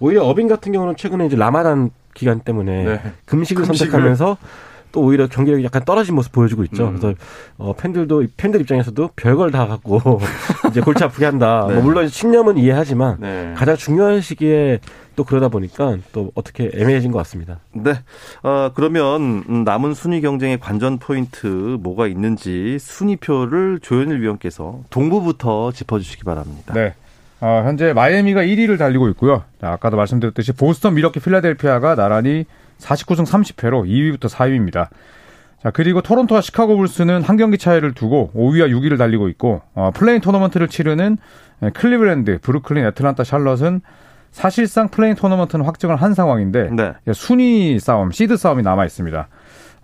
오히려 0.00 0.24
어빙 0.24 0.48
같은 0.48 0.72
경우는 0.72 0.96
최근에 0.96 1.26
이제 1.26 1.36
라마단 1.36 1.90
기간 2.14 2.40
때문에 2.40 2.84
네. 2.84 3.00
금식을, 3.26 3.64
금식을. 3.64 3.90
선택하면서 3.90 4.36
또 4.92 5.02
오히려 5.02 5.28
경기력이 5.28 5.62
약간 5.64 5.84
떨어진 5.84 6.16
모습 6.16 6.32
보여주고 6.32 6.64
있죠. 6.64 6.88
음. 6.88 6.98
그래서 6.98 7.14
어, 7.58 7.74
팬들도 7.74 8.24
팬들 8.36 8.60
입장에서도 8.60 9.10
별걸 9.14 9.52
다 9.52 9.68
갖고 9.68 10.20
이제 10.70 10.80
골치 10.80 11.04
아프게 11.04 11.26
한다. 11.26 11.66
네. 11.68 11.74
뭐 11.74 11.84
물론 11.84 12.08
신념은 12.08 12.58
이해하지만 12.58 13.18
네. 13.20 13.54
가장 13.56 13.76
중요한 13.76 14.20
시기에 14.20 14.80
또 15.20 15.24
그러다 15.24 15.48
보니까 15.48 15.98
또 16.12 16.32
어떻게 16.34 16.70
애매해진 16.72 17.12
것 17.12 17.18
같습니다. 17.18 17.58
네. 17.74 17.92
어, 18.42 18.70
그러면 18.74 19.44
음, 19.46 19.64
남은 19.64 19.92
순위 19.92 20.22
경쟁의 20.22 20.58
관전 20.58 20.98
포인트 20.98 21.46
뭐가 21.46 22.06
있는지 22.06 22.78
순위표를 22.80 23.80
조현일 23.82 24.22
위원께서 24.22 24.80
동부부터 24.88 25.72
짚어주시기 25.72 26.24
바랍니다. 26.24 26.72
네. 26.72 26.94
어, 27.42 27.62
현재 27.66 27.92
마이애미가 27.92 28.44
1위를 28.44 28.78
달리고 28.78 29.10
있고요. 29.10 29.44
자, 29.60 29.72
아까도 29.72 29.98
말씀드렸듯이 29.98 30.52
보스턴, 30.52 30.94
밀워키, 30.94 31.20
필라델피아가 31.20 31.96
나란히 31.96 32.46
49승 32.78 33.26
30패로 33.26 33.86
2위부터 33.86 34.30
4위입니다. 34.30 34.88
자, 35.62 35.70
그리고 35.70 36.00
토론토와 36.00 36.40
시카고 36.40 36.78
불스는 36.78 37.20
한 37.24 37.36
경기 37.36 37.58
차이를 37.58 37.92
두고 37.92 38.30
5위와 38.34 38.70
6위를 38.70 38.96
달리고 38.96 39.28
있고, 39.28 39.60
어, 39.74 39.90
play-in 39.92 40.22
토너먼트를 40.22 40.68
치르는 40.68 41.18
에, 41.62 41.70
클리브랜드, 41.70 42.38
브루클린, 42.40 42.86
애틀란타, 42.86 43.24
샬럿은 43.24 43.82
사실상 44.30 44.88
play-in 44.88 45.14
토너먼트는 45.14 45.64
확정을 45.64 45.96
한 45.96 46.14
상황인데, 46.14 46.70
네. 46.70 46.92
예, 47.06 47.12
순위 47.12 47.78
싸움, 47.78 48.10
시드 48.10 48.36
싸움이 48.36 48.62
남아 48.62 48.84
있습니다. 48.86 49.28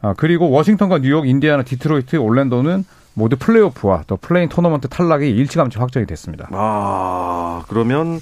아, 0.03 0.15
그리고 0.17 0.51
워싱턴과 0.51 0.99
뉴욕, 1.01 1.27
인디아나, 1.27 1.63
디트로이트, 1.63 2.17
올랜도는 2.17 2.85
모두 3.15 3.37
플레이오프와 3.37 4.05
또 4.07 4.17
play-in 4.17 4.49
토너먼트 4.49 4.89
탈락이 4.89 5.29
일찌감치 5.29 5.79
확정이 5.79 6.07
됐습니다. 6.07 6.49
아, 6.53 7.65
그러면 7.69 8.21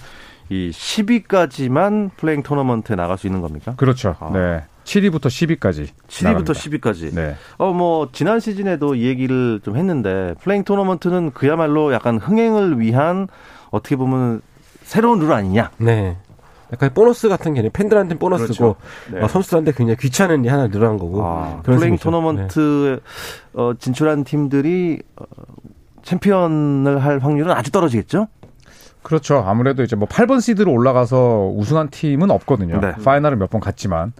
이 0.48 0.70
10위까지만 0.70 2.10
play-in 2.16 2.42
토너먼트에 2.42 2.96
나갈 2.96 3.18
수 3.18 3.26
있는 3.26 3.40
겁니까? 3.40 3.74
그렇죠. 3.76 4.16
아. 4.20 4.30
네. 4.32 4.62
7위부터 4.84 5.26
10위까지. 5.26 5.88
7위부터 6.08 6.50
10위까지. 6.50 7.14
네. 7.14 7.34
어, 7.56 7.72
뭐, 7.72 8.10
지난 8.12 8.38
시즌에도 8.38 8.94
이 8.94 9.06
얘기를 9.06 9.60
좀 9.64 9.76
했는데, 9.76 10.34
play-in 10.42 10.62
토너먼트는 10.64 11.32
그야말로 11.32 11.92
약간 11.94 12.18
흥행을 12.18 12.78
위한 12.80 13.26
어떻게 13.70 13.96
보면 13.96 14.42
새로운 14.85 15.18
룰 15.18 15.33
아니냐? 15.33 15.70
네. 15.79 16.16
약간 16.73 16.90
보너스 16.94 17.29
같은 17.29 17.55
개념, 17.55 17.70
팬들한테는 17.73 18.18
보너스고 18.18 18.77
네. 19.12 19.20
어, 19.20 19.29
선수들한테 19.29 19.73
굉장히 19.73 19.97
귀찮은 19.99 20.44
일 20.44 20.53
하나 20.53 20.68
늘어난 20.68 20.99
거고. 20.99 21.23
아, 21.25 21.61
그런 21.62 21.79
play-in. 21.79 21.98
토너먼트 21.99 23.01
어, 23.55 23.73
진출한 23.79 24.25
팀들이 24.25 25.01
어, 25.16 25.25
챔피언을 26.03 27.03
할 27.03 27.18
확률은 27.18 27.53
아주 27.53 27.70
떨어지겠죠? 27.70 28.29
그렇죠. 29.03 29.44
아무래도 29.47 29.83
이제 29.83 29.97
뭐 29.97 30.09
8번 30.09 30.40
시드로 30.40 30.73
올라가서 30.73 31.53
우승한 31.55 31.90
팀은 31.90 32.31
없거든요. 32.31 32.81
네. 32.81 32.92
파이널을 33.05 33.37
몇 33.37 33.51
번 33.51 33.61
갔지만. 33.61 34.12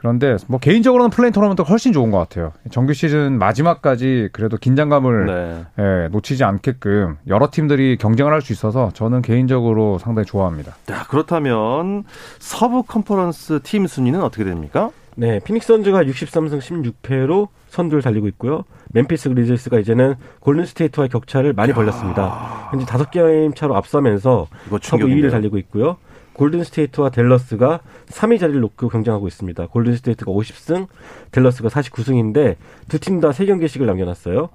그런데 0.00 0.36
뭐 0.46 0.58
개인적으로는 0.58 1.10
play-in 1.10 1.30
토너먼트가 1.30 1.68
훨씬 1.68 1.92
좋은 1.92 2.10
것 2.10 2.16
같아요. 2.18 2.52
정규 2.70 2.94
시즌 2.94 3.38
마지막까지 3.38 4.30
그래도 4.32 4.56
긴장감을 4.56 5.26
네. 5.26 5.64
예, 5.78 6.08
놓치지 6.08 6.42
않게끔 6.42 7.18
여러 7.28 7.50
팀들이 7.50 7.98
경쟁을 7.98 8.32
할 8.32 8.40
수 8.40 8.54
있어서 8.54 8.90
저는 8.94 9.20
개인적으로 9.20 9.98
상당히 9.98 10.24
좋아합니다. 10.24 10.74
자, 10.86 11.04
그렇다면 11.08 12.04
서부 12.38 12.82
컨퍼런스 12.82 13.60
팀 13.62 13.86
순위는 13.86 14.22
어떻게 14.22 14.44
됩니까? 14.44 14.90
네, 15.16 15.38
피닉스 15.40 15.66
선즈가 15.74 16.04
63승 16.04 16.58
16패로 17.02 17.48
선두를 17.68 18.00
달리고 18.00 18.26
있고요. 18.28 18.64
멤피스 18.92 19.28
그리즐스가 19.28 19.78
이제는 19.78 20.14
골든 20.40 20.64
스테이트와의 20.64 21.10
격차를 21.10 21.52
많이 21.52 21.74
벌렸습니다. 21.74 22.68
현재 22.70 22.86
다섯 22.86 23.10
게임 23.10 23.52
차로 23.52 23.76
앞서면서 23.76 24.46
이거 24.66 24.78
서부 24.82 25.02
충격이네요. 25.02 25.28
2위를 25.28 25.30
달리고 25.30 25.58
있고요. 25.58 25.98
골든 26.40 26.64
스테이트와 26.64 27.10
댈러스가 27.10 27.80
3위 28.06 28.40
자리를 28.40 28.58
놓고 28.62 28.88
경쟁하고 28.88 29.28
있습니다. 29.28 29.66
골든 29.66 29.94
스테이트가 29.96 30.32
50승, 30.32 30.86
댈러스가 31.32 31.68
49승인데 31.68 32.56
두 32.88 32.98
팀 32.98 33.20
다 33.20 33.28
3경기씩을 33.28 33.84
남겨놨어요. 33.84 34.48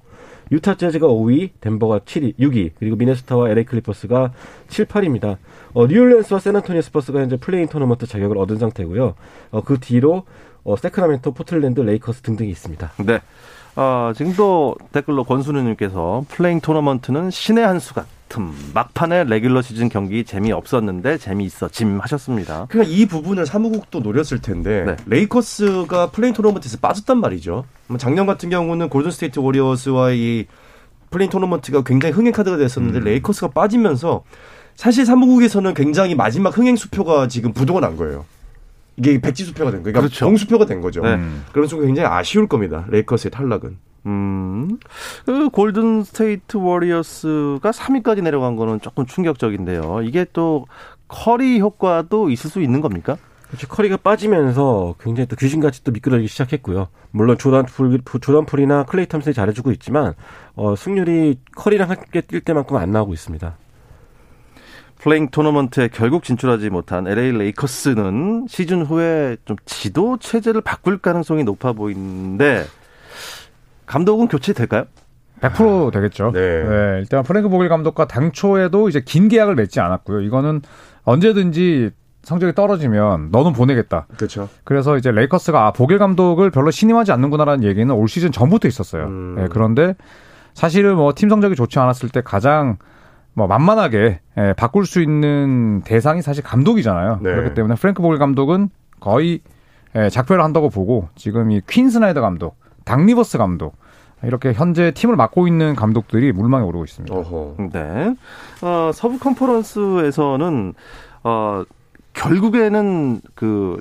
유타 0.50 0.76
재즈가 0.76 1.06
5위, 1.06 1.50
덴버가 1.60 2.00
7위, 2.00 2.36
6위, 2.38 2.72
그리고 2.80 2.96
미네소타와 2.96 3.50
LA 3.50 3.64
클리퍼스가 3.66 4.32
7, 4.66 4.86
8위입니다. 4.86 5.36
어, 5.74 5.86
뉴올리언스와 5.86 6.40
샌안토니오 6.40 6.82
스퍼스가 6.82 7.20
현재 7.20 7.36
play-in 7.36 7.68
토너먼트 7.68 8.06
자격을 8.06 8.36
얻은 8.36 8.58
상태고요. 8.58 9.14
어, 9.52 9.60
그 9.62 9.78
뒤로 9.78 10.24
어, 10.64 10.74
세크라멘토, 10.74 11.34
포틀랜드, 11.34 11.80
레이커스 11.82 12.22
등등이 12.22 12.50
있습니다. 12.50 12.92
네. 13.06 13.20
아, 13.76 14.12
지금도 14.16 14.76
댓글로 14.92 15.24
권순우님께서 15.24 16.24
play-in 16.28 16.60
토너먼트는 16.60 17.30
신의 17.30 17.64
한 17.66 17.78
수 17.78 17.92
같음. 17.94 18.52
막판에 18.74 19.24
레귤러 19.24 19.62
시즌 19.62 19.88
경기 19.88 20.24
재미없었는데 20.24 21.18
재미있어 21.18 21.68
짐 21.68 22.00
하셨습니다. 22.00 22.66
그러니까 22.70 22.92
이 22.92 23.06
부분을 23.06 23.46
사무국도 23.46 24.00
노렸을 24.00 24.40
텐데 24.40 24.84
네. 24.84 24.96
레이커스가 25.06 26.10
play-in 26.10 26.32
토너먼트에서 26.34 26.78
빠졌단 26.78 27.18
말이죠. 27.20 27.64
뭐 27.86 27.98
작년 27.98 28.26
같은 28.26 28.50
경우는 28.50 28.88
골든 28.88 29.10
스테이트 29.10 29.38
워리어스와 29.38 30.10
이 30.12 30.46
play-in 31.10 31.30
토너먼트가 31.30 31.82
굉장히 31.84 32.14
흥행 32.14 32.32
카드가 32.32 32.56
됐었는데 32.56 33.00
레이커스가 33.00 33.48
빠지면서 33.48 34.24
사실 34.74 35.06
사무국에서는 35.06 35.72
굉장히 35.74 36.14
마지막 36.14 36.56
흥행 36.56 36.76
수표가 36.76 37.28
지금 37.28 37.52
부도가 37.52 37.80
난 37.80 37.96
거예요. 37.96 38.24
이게 38.96 39.20
백지 39.20 39.44
수표가 39.44 39.70
된 39.70 39.82
거예요. 39.82 39.92
그러니까 39.92 40.00
그렇죠. 40.00 40.24
똥수표가 40.24 40.66
된 40.66 40.80
거죠. 40.80 41.02
네. 41.02 41.14
음. 41.14 41.44
그런 41.52 41.68
쪽은 41.68 41.86
굉장히 41.86 42.08
아쉬울 42.08 42.48
겁니다. 42.48 42.86
레이커스의 42.88 43.30
탈락은. 43.30 43.78
음, 44.06 44.78
그 45.24 45.48
골든 45.50 46.04
스테이트 46.04 46.56
워리어스가 46.56 47.70
3위까지 47.72 48.22
내려간 48.22 48.56
거는 48.56 48.80
조금 48.80 49.04
충격적인데요. 49.04 50.02
이게 50.04 50.24
또 50.32 50.66
커리 51.08 51.60
효과도 51.60 52.30
있을 52.30 52.48
수 52.48 52.62
있는 52.62 52.80
겁니까? 52.80 53.16
그렇죠. 53.48 53.68
커리가 53.68 53.96
빠지면서 53.98 54.94
굉장히 55.00 55.26
또 55.28 55.36
귀신같이 55.36 55.84
또 55.84 55.92
미끄러지기 55.92 56.28
시작했고요. 56.28 56.88
물론 57.10 57.38
조단 57.38 57.64
풀, 57.64 58.00
조단 58.20 58.44
풀이나 58.44 58.84
클레이 58.84 59.06
탐슨이 59.06 59.34
잘해주고 59.34 59.72
있지만 59.72 60.14
어, 60.54 60.74
승률이 60.74 61.40
커리랑 61.54 61.90
함께 61.90 62.20
뛸 62.20 62.40
때만큼 62.40 62.76
안 62.76 62.90
나오고 62.90 63.12
있습니다. 63.12 63.56
play-in 64.98 65.28
토너먼트에 65.28 65.88
결국 65.92 66.24
진출하지 66.24 66.70
못한 66.70 67.06
LA 67.06 67.32
레이커스는 67.32 68.46
시즌 68.48 68.84
후에 68.84 69.36
좀 69.44 69.56
지도 69.64 70.16
체제를 70.18 70.60
바꿀 70.62 70.98
가능성이 70.98 71.44
높아 71.44 71.72
보이는데 71.72 72.64
감독은 73.86 74.28
교체될까요? 74.28 74.84
100% 75.40 75.92
되겠죠. 75.92 76.32
네. 76.32 76.40
일단 77.00 77.22
프랭크 77.22 77.48
보겔 77.50 77.68
감독과 77.68 78.06
당초에도 78.06 78.88
이제 78.88 79.02
긴 79.04 79.28
계약을 79.28 79.54
맺지 79.54 79.80
않았고요. 79.80 80.22
이거는 80.22 80.62
언제든지 81.04 81.90
성적이 82.22 82.54
떨어지면 82.54 83.28
너는 83.30 83.52
보내겠다. 83.52 84.06
그렇죠. 84.16 84.48
그래서 84.64 84.96
이제 84.96 85.12
레이커스가 85.12 85.66
아, 85.66 85.72
보겔 85.72 85.98
감독을 85.98 86.50
별로 86.50 86.70
신임하지 86.70 87.12
않는구나라는 87.12 87.64
얘기는 87.64 87.88
올 87.94 88.08
시즌 88.08 88.32
전부터 88.32 88.66
있었어요. 88.66 89.04
음. 89.04 89.34
네, 89.36 89.46
그런데 89.50 89.94
사실은 90.54 90.96
뭐 90.96 91.12
팀 91.12 91.28
성적이 91.28 91.54
좋지 91.54 91.78
않았을 91.78 92.08
때 92.08 92.22
가장 92.22 92.78
뭐 93.36 93.46
만만하게 93.46 94.20
예, 94.38 94.54
바꿀 94.56 94.86
수 94.86 95.02
있는 95.02 95.82
대상이 95.84 96.22
사실 96.22 96.42
감독이잖아요. 96.42 97.18
네. 97.22 97.34
그렇기 97.34 97.54
때문에 97.54 97.74
프랭크 97.74 98.00
보겔 98.02 98.18
감독은 98.18 98.70
거의 98.98 99.40
예, 99.94 100.08
작별을 100.08 100.42
한다고 100.42 100.70
보고 100.70 101.08
지금 101.16 101.50
이 101.50 101.60
퀸 101.68 101.90
스나이더 101.90 102.22
감독, 102.22 102.56
닥 102.84 103.04
리버스 103.04 103.36
감독 103.38 103.76
이렇게 104.22 104.54
현재 104.54 104.90
팀을 104.90 105.16
맡고 105.16 105.46
있는 105.46 105.74
감독들이 105.76 106.32
물망에 106.32 106.64
오르고 106.64 106.84
있습니다. 106.84 107.14
어허. 107.14 107.56
네. 107.72 108.14
어, 108.62 108.90
서부 108.94 109.18
컨퍼런스에서는 109.18 110.72
어, 111.24 111.62
결국에는 112.14 113.20
그 113.34 113.78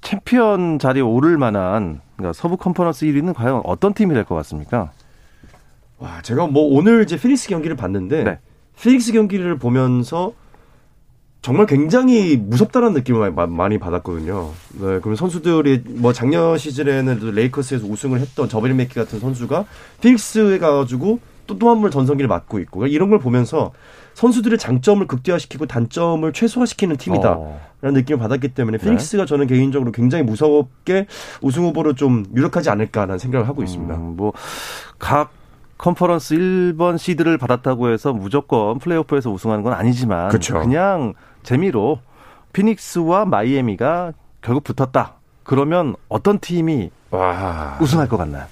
챔피언 0.00 0.78
자리에 0.78 1.02
오를 1.02 1.36
만한 1.36 2.00
그러니까 2.16 2.32
서부 2.32 2.56
컨퍼런스 2.56 3.04
1위는 3.04 3.34
과연 3.34 3.60
어떤 3.64 3.92
팀이 3.92 4.14
될 4.14 4.24
것 4.24 4.34
같습니까? 4.36 4.92
와, 6.00 6.20
제가 6.22 6.46
뭐 6.46 6.62
오늘 6.76 7.02
이제 7.02 7.16
피닉스 7.18 7.48
경기를 7.48 7.76
봤는데 7.76 8.24
네. 8.24 8.38
피닉스 8.80 9.12
경기를 9.12 9.58
보면서 9.58 10.32
정말 11.42 11.66
굉장히 11.66 12.36
무섭다는 12.36 12.92
느낌을 12.94 13.32
마- 13.32 13.46
많이 13.46 13.78
받았거든요. 13.78 14.50
네, 14.80 15.00
그럼 15.00 15.14
선수들이 15.14 15.84
뭐 15.96 16.12
작년 16.12 16.56
시즌에는 16.58 17.18
또 17.20 17.30
레이커스에서 17.30 17.86
우승을 17.86 18.20
했던 18.20 18.48
저베리 18.48 18.74
맥키 18.74 18.94
같은 18.94 19.20
선수가 19.20 19.64
피닉스에 20.00 20.58
가가지고 20.58 21.18
또 21.46 21.58
또 21.58 21.68
한 21.70 21.80
번 21.80 21.90
전성기를 21.90 22.28
맡고 22.28 22.60
있고 22.60 22.86
이런 22.86 23.10
걸 23.10 23.18
보면서 23.18 23.72
선수들의 24.14 24.56
장점을 24.58 25.04
극대화시키고 25.06 25.66
단점을 25.66 26.30
최소화시키는 26.32 26.96
팀이다. 26.96 27.32
어, 27.32 27.60
라는 27.80 27.98
느낌을 28.00 28.18
받았기 28.20 28.48
때문에 28.48 28.78
네. 28.78 28.84
피닉스가 28.84 29.24
저는 29.26 29.46
개인적으로 29.48 29.90
굉장히 29.92 30.22
무섭게 30.24 31.06
우승 31.42 31.64
후보로 31.64 31.94
좀 31.94 32.24
유력하지 32.36 32.70
않을까라는 32.70 33.18
생각을 33.18 33.48
하고 33.48 33.62
있습니다. 33.64 33.94
음, 33.96 34.16
뭐각 34.16 35.32
컨퍼런스 35.80 36.34
1번 36.34 36.98
시드를 36.98 37.38
받았다고 37.38 37.88
해서 37.90 38.12
무조건 38.12 38.78
플레이오프에서 38.78 39.30
우승하는 39.30 39.64
건 39.64 39.72
아니지만 39.72 40.28
그쵸. 40.28 40.62
냥 40.64 41.14
재미로 41.42 42.00
피닉스와 42.52 43.24
마이애미가 43.24 44.12
결국 44.42 44.62
붙었다. 44.64 45.14
그러면 45.42 45.96
어떤 46.10 46.38
팀이 46.38 46.90
와. 47.10 47.78
우승할 47.80 48.08
것 48.08 48.18
같나요? 48.18 48.44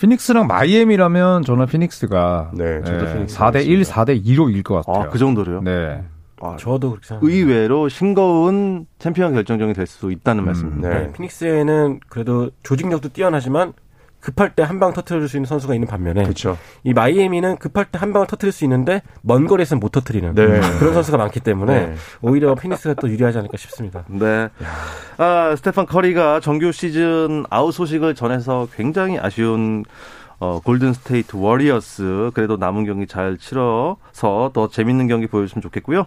피닉스랑 0.00 0.46
마이애미라면 0.46 1.42
저는 1.42 1.66
피닉스가 1.66 2.52
네, 2.54 2.80
저도 2.84 3.08
예, 3.08 3.12
피닉스 3.14 3.36
4대 3.36 3.66
1, 3.66 3.72
하겠습니다. 3.78 4.04
4대 4.04 4.24
2로 4.24 4.50
이길 4.50 4.62
것 4.62 4.86
같아요. 4.86 5.04
아, 5.04 5.08
그 5.08 5.18
정도로요? 5.18 5.62
네. 5.62 6.04
아, 6.40 6.56
저도 6.58 6.90
그렇게 6.90 7.06
생각합니다. 7.08 7.36
의외로 7.38 7.88
싱거운 7.88 8.86
챔피언 9.00 9.34
결정전이 9.34 9.74
될 9.74 9.86
수 9.88 10.12
있다는 10.12 10.44
음, 10.44 10.46
말씀입니다. 10.46 10.88
네. 10.88 10.94
네, 11.06 11.12
피닉스에는 11.12 12.00
그래도 12.08 12.50
조직력도 12.62 13.08
뛰어나지만 13.10 13.72
급할 14.20 14.54
때 14.54 14.62
한 14.62 14.78
방 14.80 14.92
터트릴 14.92 15.28
수 15.28 15.36
있는 15.36 15.46
선수가 15.46 15.74
있는 15.74 15.88
반면에 15.88 16.22
그렇죠. 16.24 16.58
이 16.84 16.92
마이애미는 16.92 17.56
급할 17.58 17.86
때 17.86 17.98
한 17.98 18.12
방을 18.12 18.26
터트릴 18.26 18.52
수 18.52 18.64
있는데 18.64 19.02
먼 19.22 19.46
거리에서는 19.46 19.80
못 19.80 19.92
터트리는 19.92 20.34
네. 20.34 20.60
그런 20.78 20.92
선수가 20.94 21.16
많기 21.18 21.40
때문에 21.40 21.86
네. 21.86 21.94
오히려 22.22 22.54
피닉스가 22.54 22.94
또 22.94 23.08
유리하지 23.08 23.38
않을까 23.38 23.56
싶습니다. 23.56 24.04
네. 24.08 24.48
아, 25.18 25.54
스테판 25.56 25.86
커리가 25.86 26.40
정규 26.40 26.72
시즌 26.72 27.44
아웃 27.50 27.72
소식을 27.72 28.14
전해서 28.14 28.68
굉장히 28.74 29.18
아쉬운 29.18 29.84
어, 30.38 30.58
골든 30.64 30.94
스테이트 30.94 31.36
워리어스 31.36 32.30
그래도 32.32 32.56
남은 32.56 32.86
경기 32.86 33.06
잘 33.06 33.36
치러서 33.36 34.50
더 34.54 34.68
재밌는 34.70 35.06
경기 35.06 35.26
보여주시면 35.26 35.60
좋겠고요. 35.60 36.06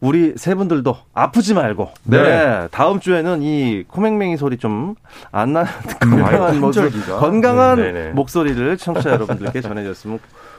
우리 0.00 0.34
세 0.36 0.54
분들도 0.54 0.96
아프지 1.14 1.54
말고 1.54 1.90
네. 2.04 2.22
네. 2.22 2.68
다음 2.70 3.00
주에는 3.00 3.42
이 3.42 3.84
코맹맹이 3.88 4.36
소리 4.36 4.58
좀 4.58 4.94
안 5.32 5.52
나는 5.52 5.70
건강한 6.00 6.60
모습. 6.60 6.90
건강한 7.18 7.76
네, 7.76 7.92
네, 7.92 8.04
네. 8.06 8.10
목소리를 8.10 8.76
청취자 8.76 9.10
여러분들께 9.10 9.60
전해줬으면 9.60 10.18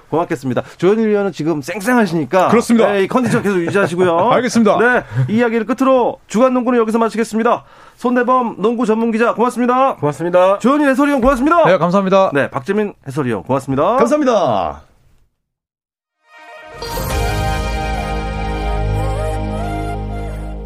고맙겠습니다. 0.10 0.64
조현일 0.78 1.10
위원은 1.10 1.32
지금 1.34 1.62
쌩쌩하시니까 1.62 2.48
그렇습니다. 2.48 2.92
네, 2.94 3.04
이 3.04 3.08
컨디션 3.08 3.44
계속 3.44 3.58
유지하시고요. 3.60 4.18
알겠습니다. 4.32 4.78
네, 4.80 5.04
이 5.30 5.38
이야기를 5.38 5.66
끝으로 5.66 6.20
주간 6.28 6.54
농구는 6.54 6.80
여기서 6.80 6.98
마치겠습니다. 6.98 7.64
손대범 7.98 8.56
농구 8.60 8.86
전문 8.86 9.12
기자 9.12 9.34
고맙습니다. 9.34 9.96
고맙습니다. 9.96 10.60
조현일 10.60 10.88
해설위원 10.90 11.20
고맙습니다. 11.20 11.66
네, 11.66 11.78
감사합니다. 11.78 12.32
네, 12.34 12.50
박재민 12.50 12.94
해설위원 13.06 13.44
고맙습니다. 13.44 13.98
감사합니다. 13.98 14.87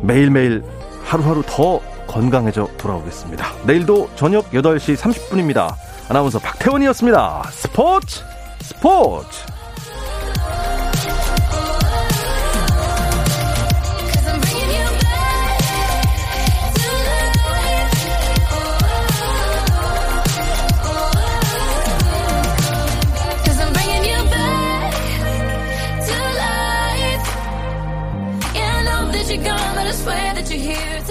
매일매일 0.02 0.64
하루하루 1.04 1.44
더 1.46 1.80
건강해져 2.08 2.68
돌아오겠습니다. 2.78 3.46
내일도 3.66 4.10
저녁 4.16 4.50
8시 4.52 4.98
30분입니다. 4.98 5.74
아나운서 6.10 6.40
박태원이었습니다. 6.40 7.44
스포츠 7.52 8.22
스포츠 8.62 9.46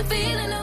a 0.00 0.04
feeling. 0.04 0.59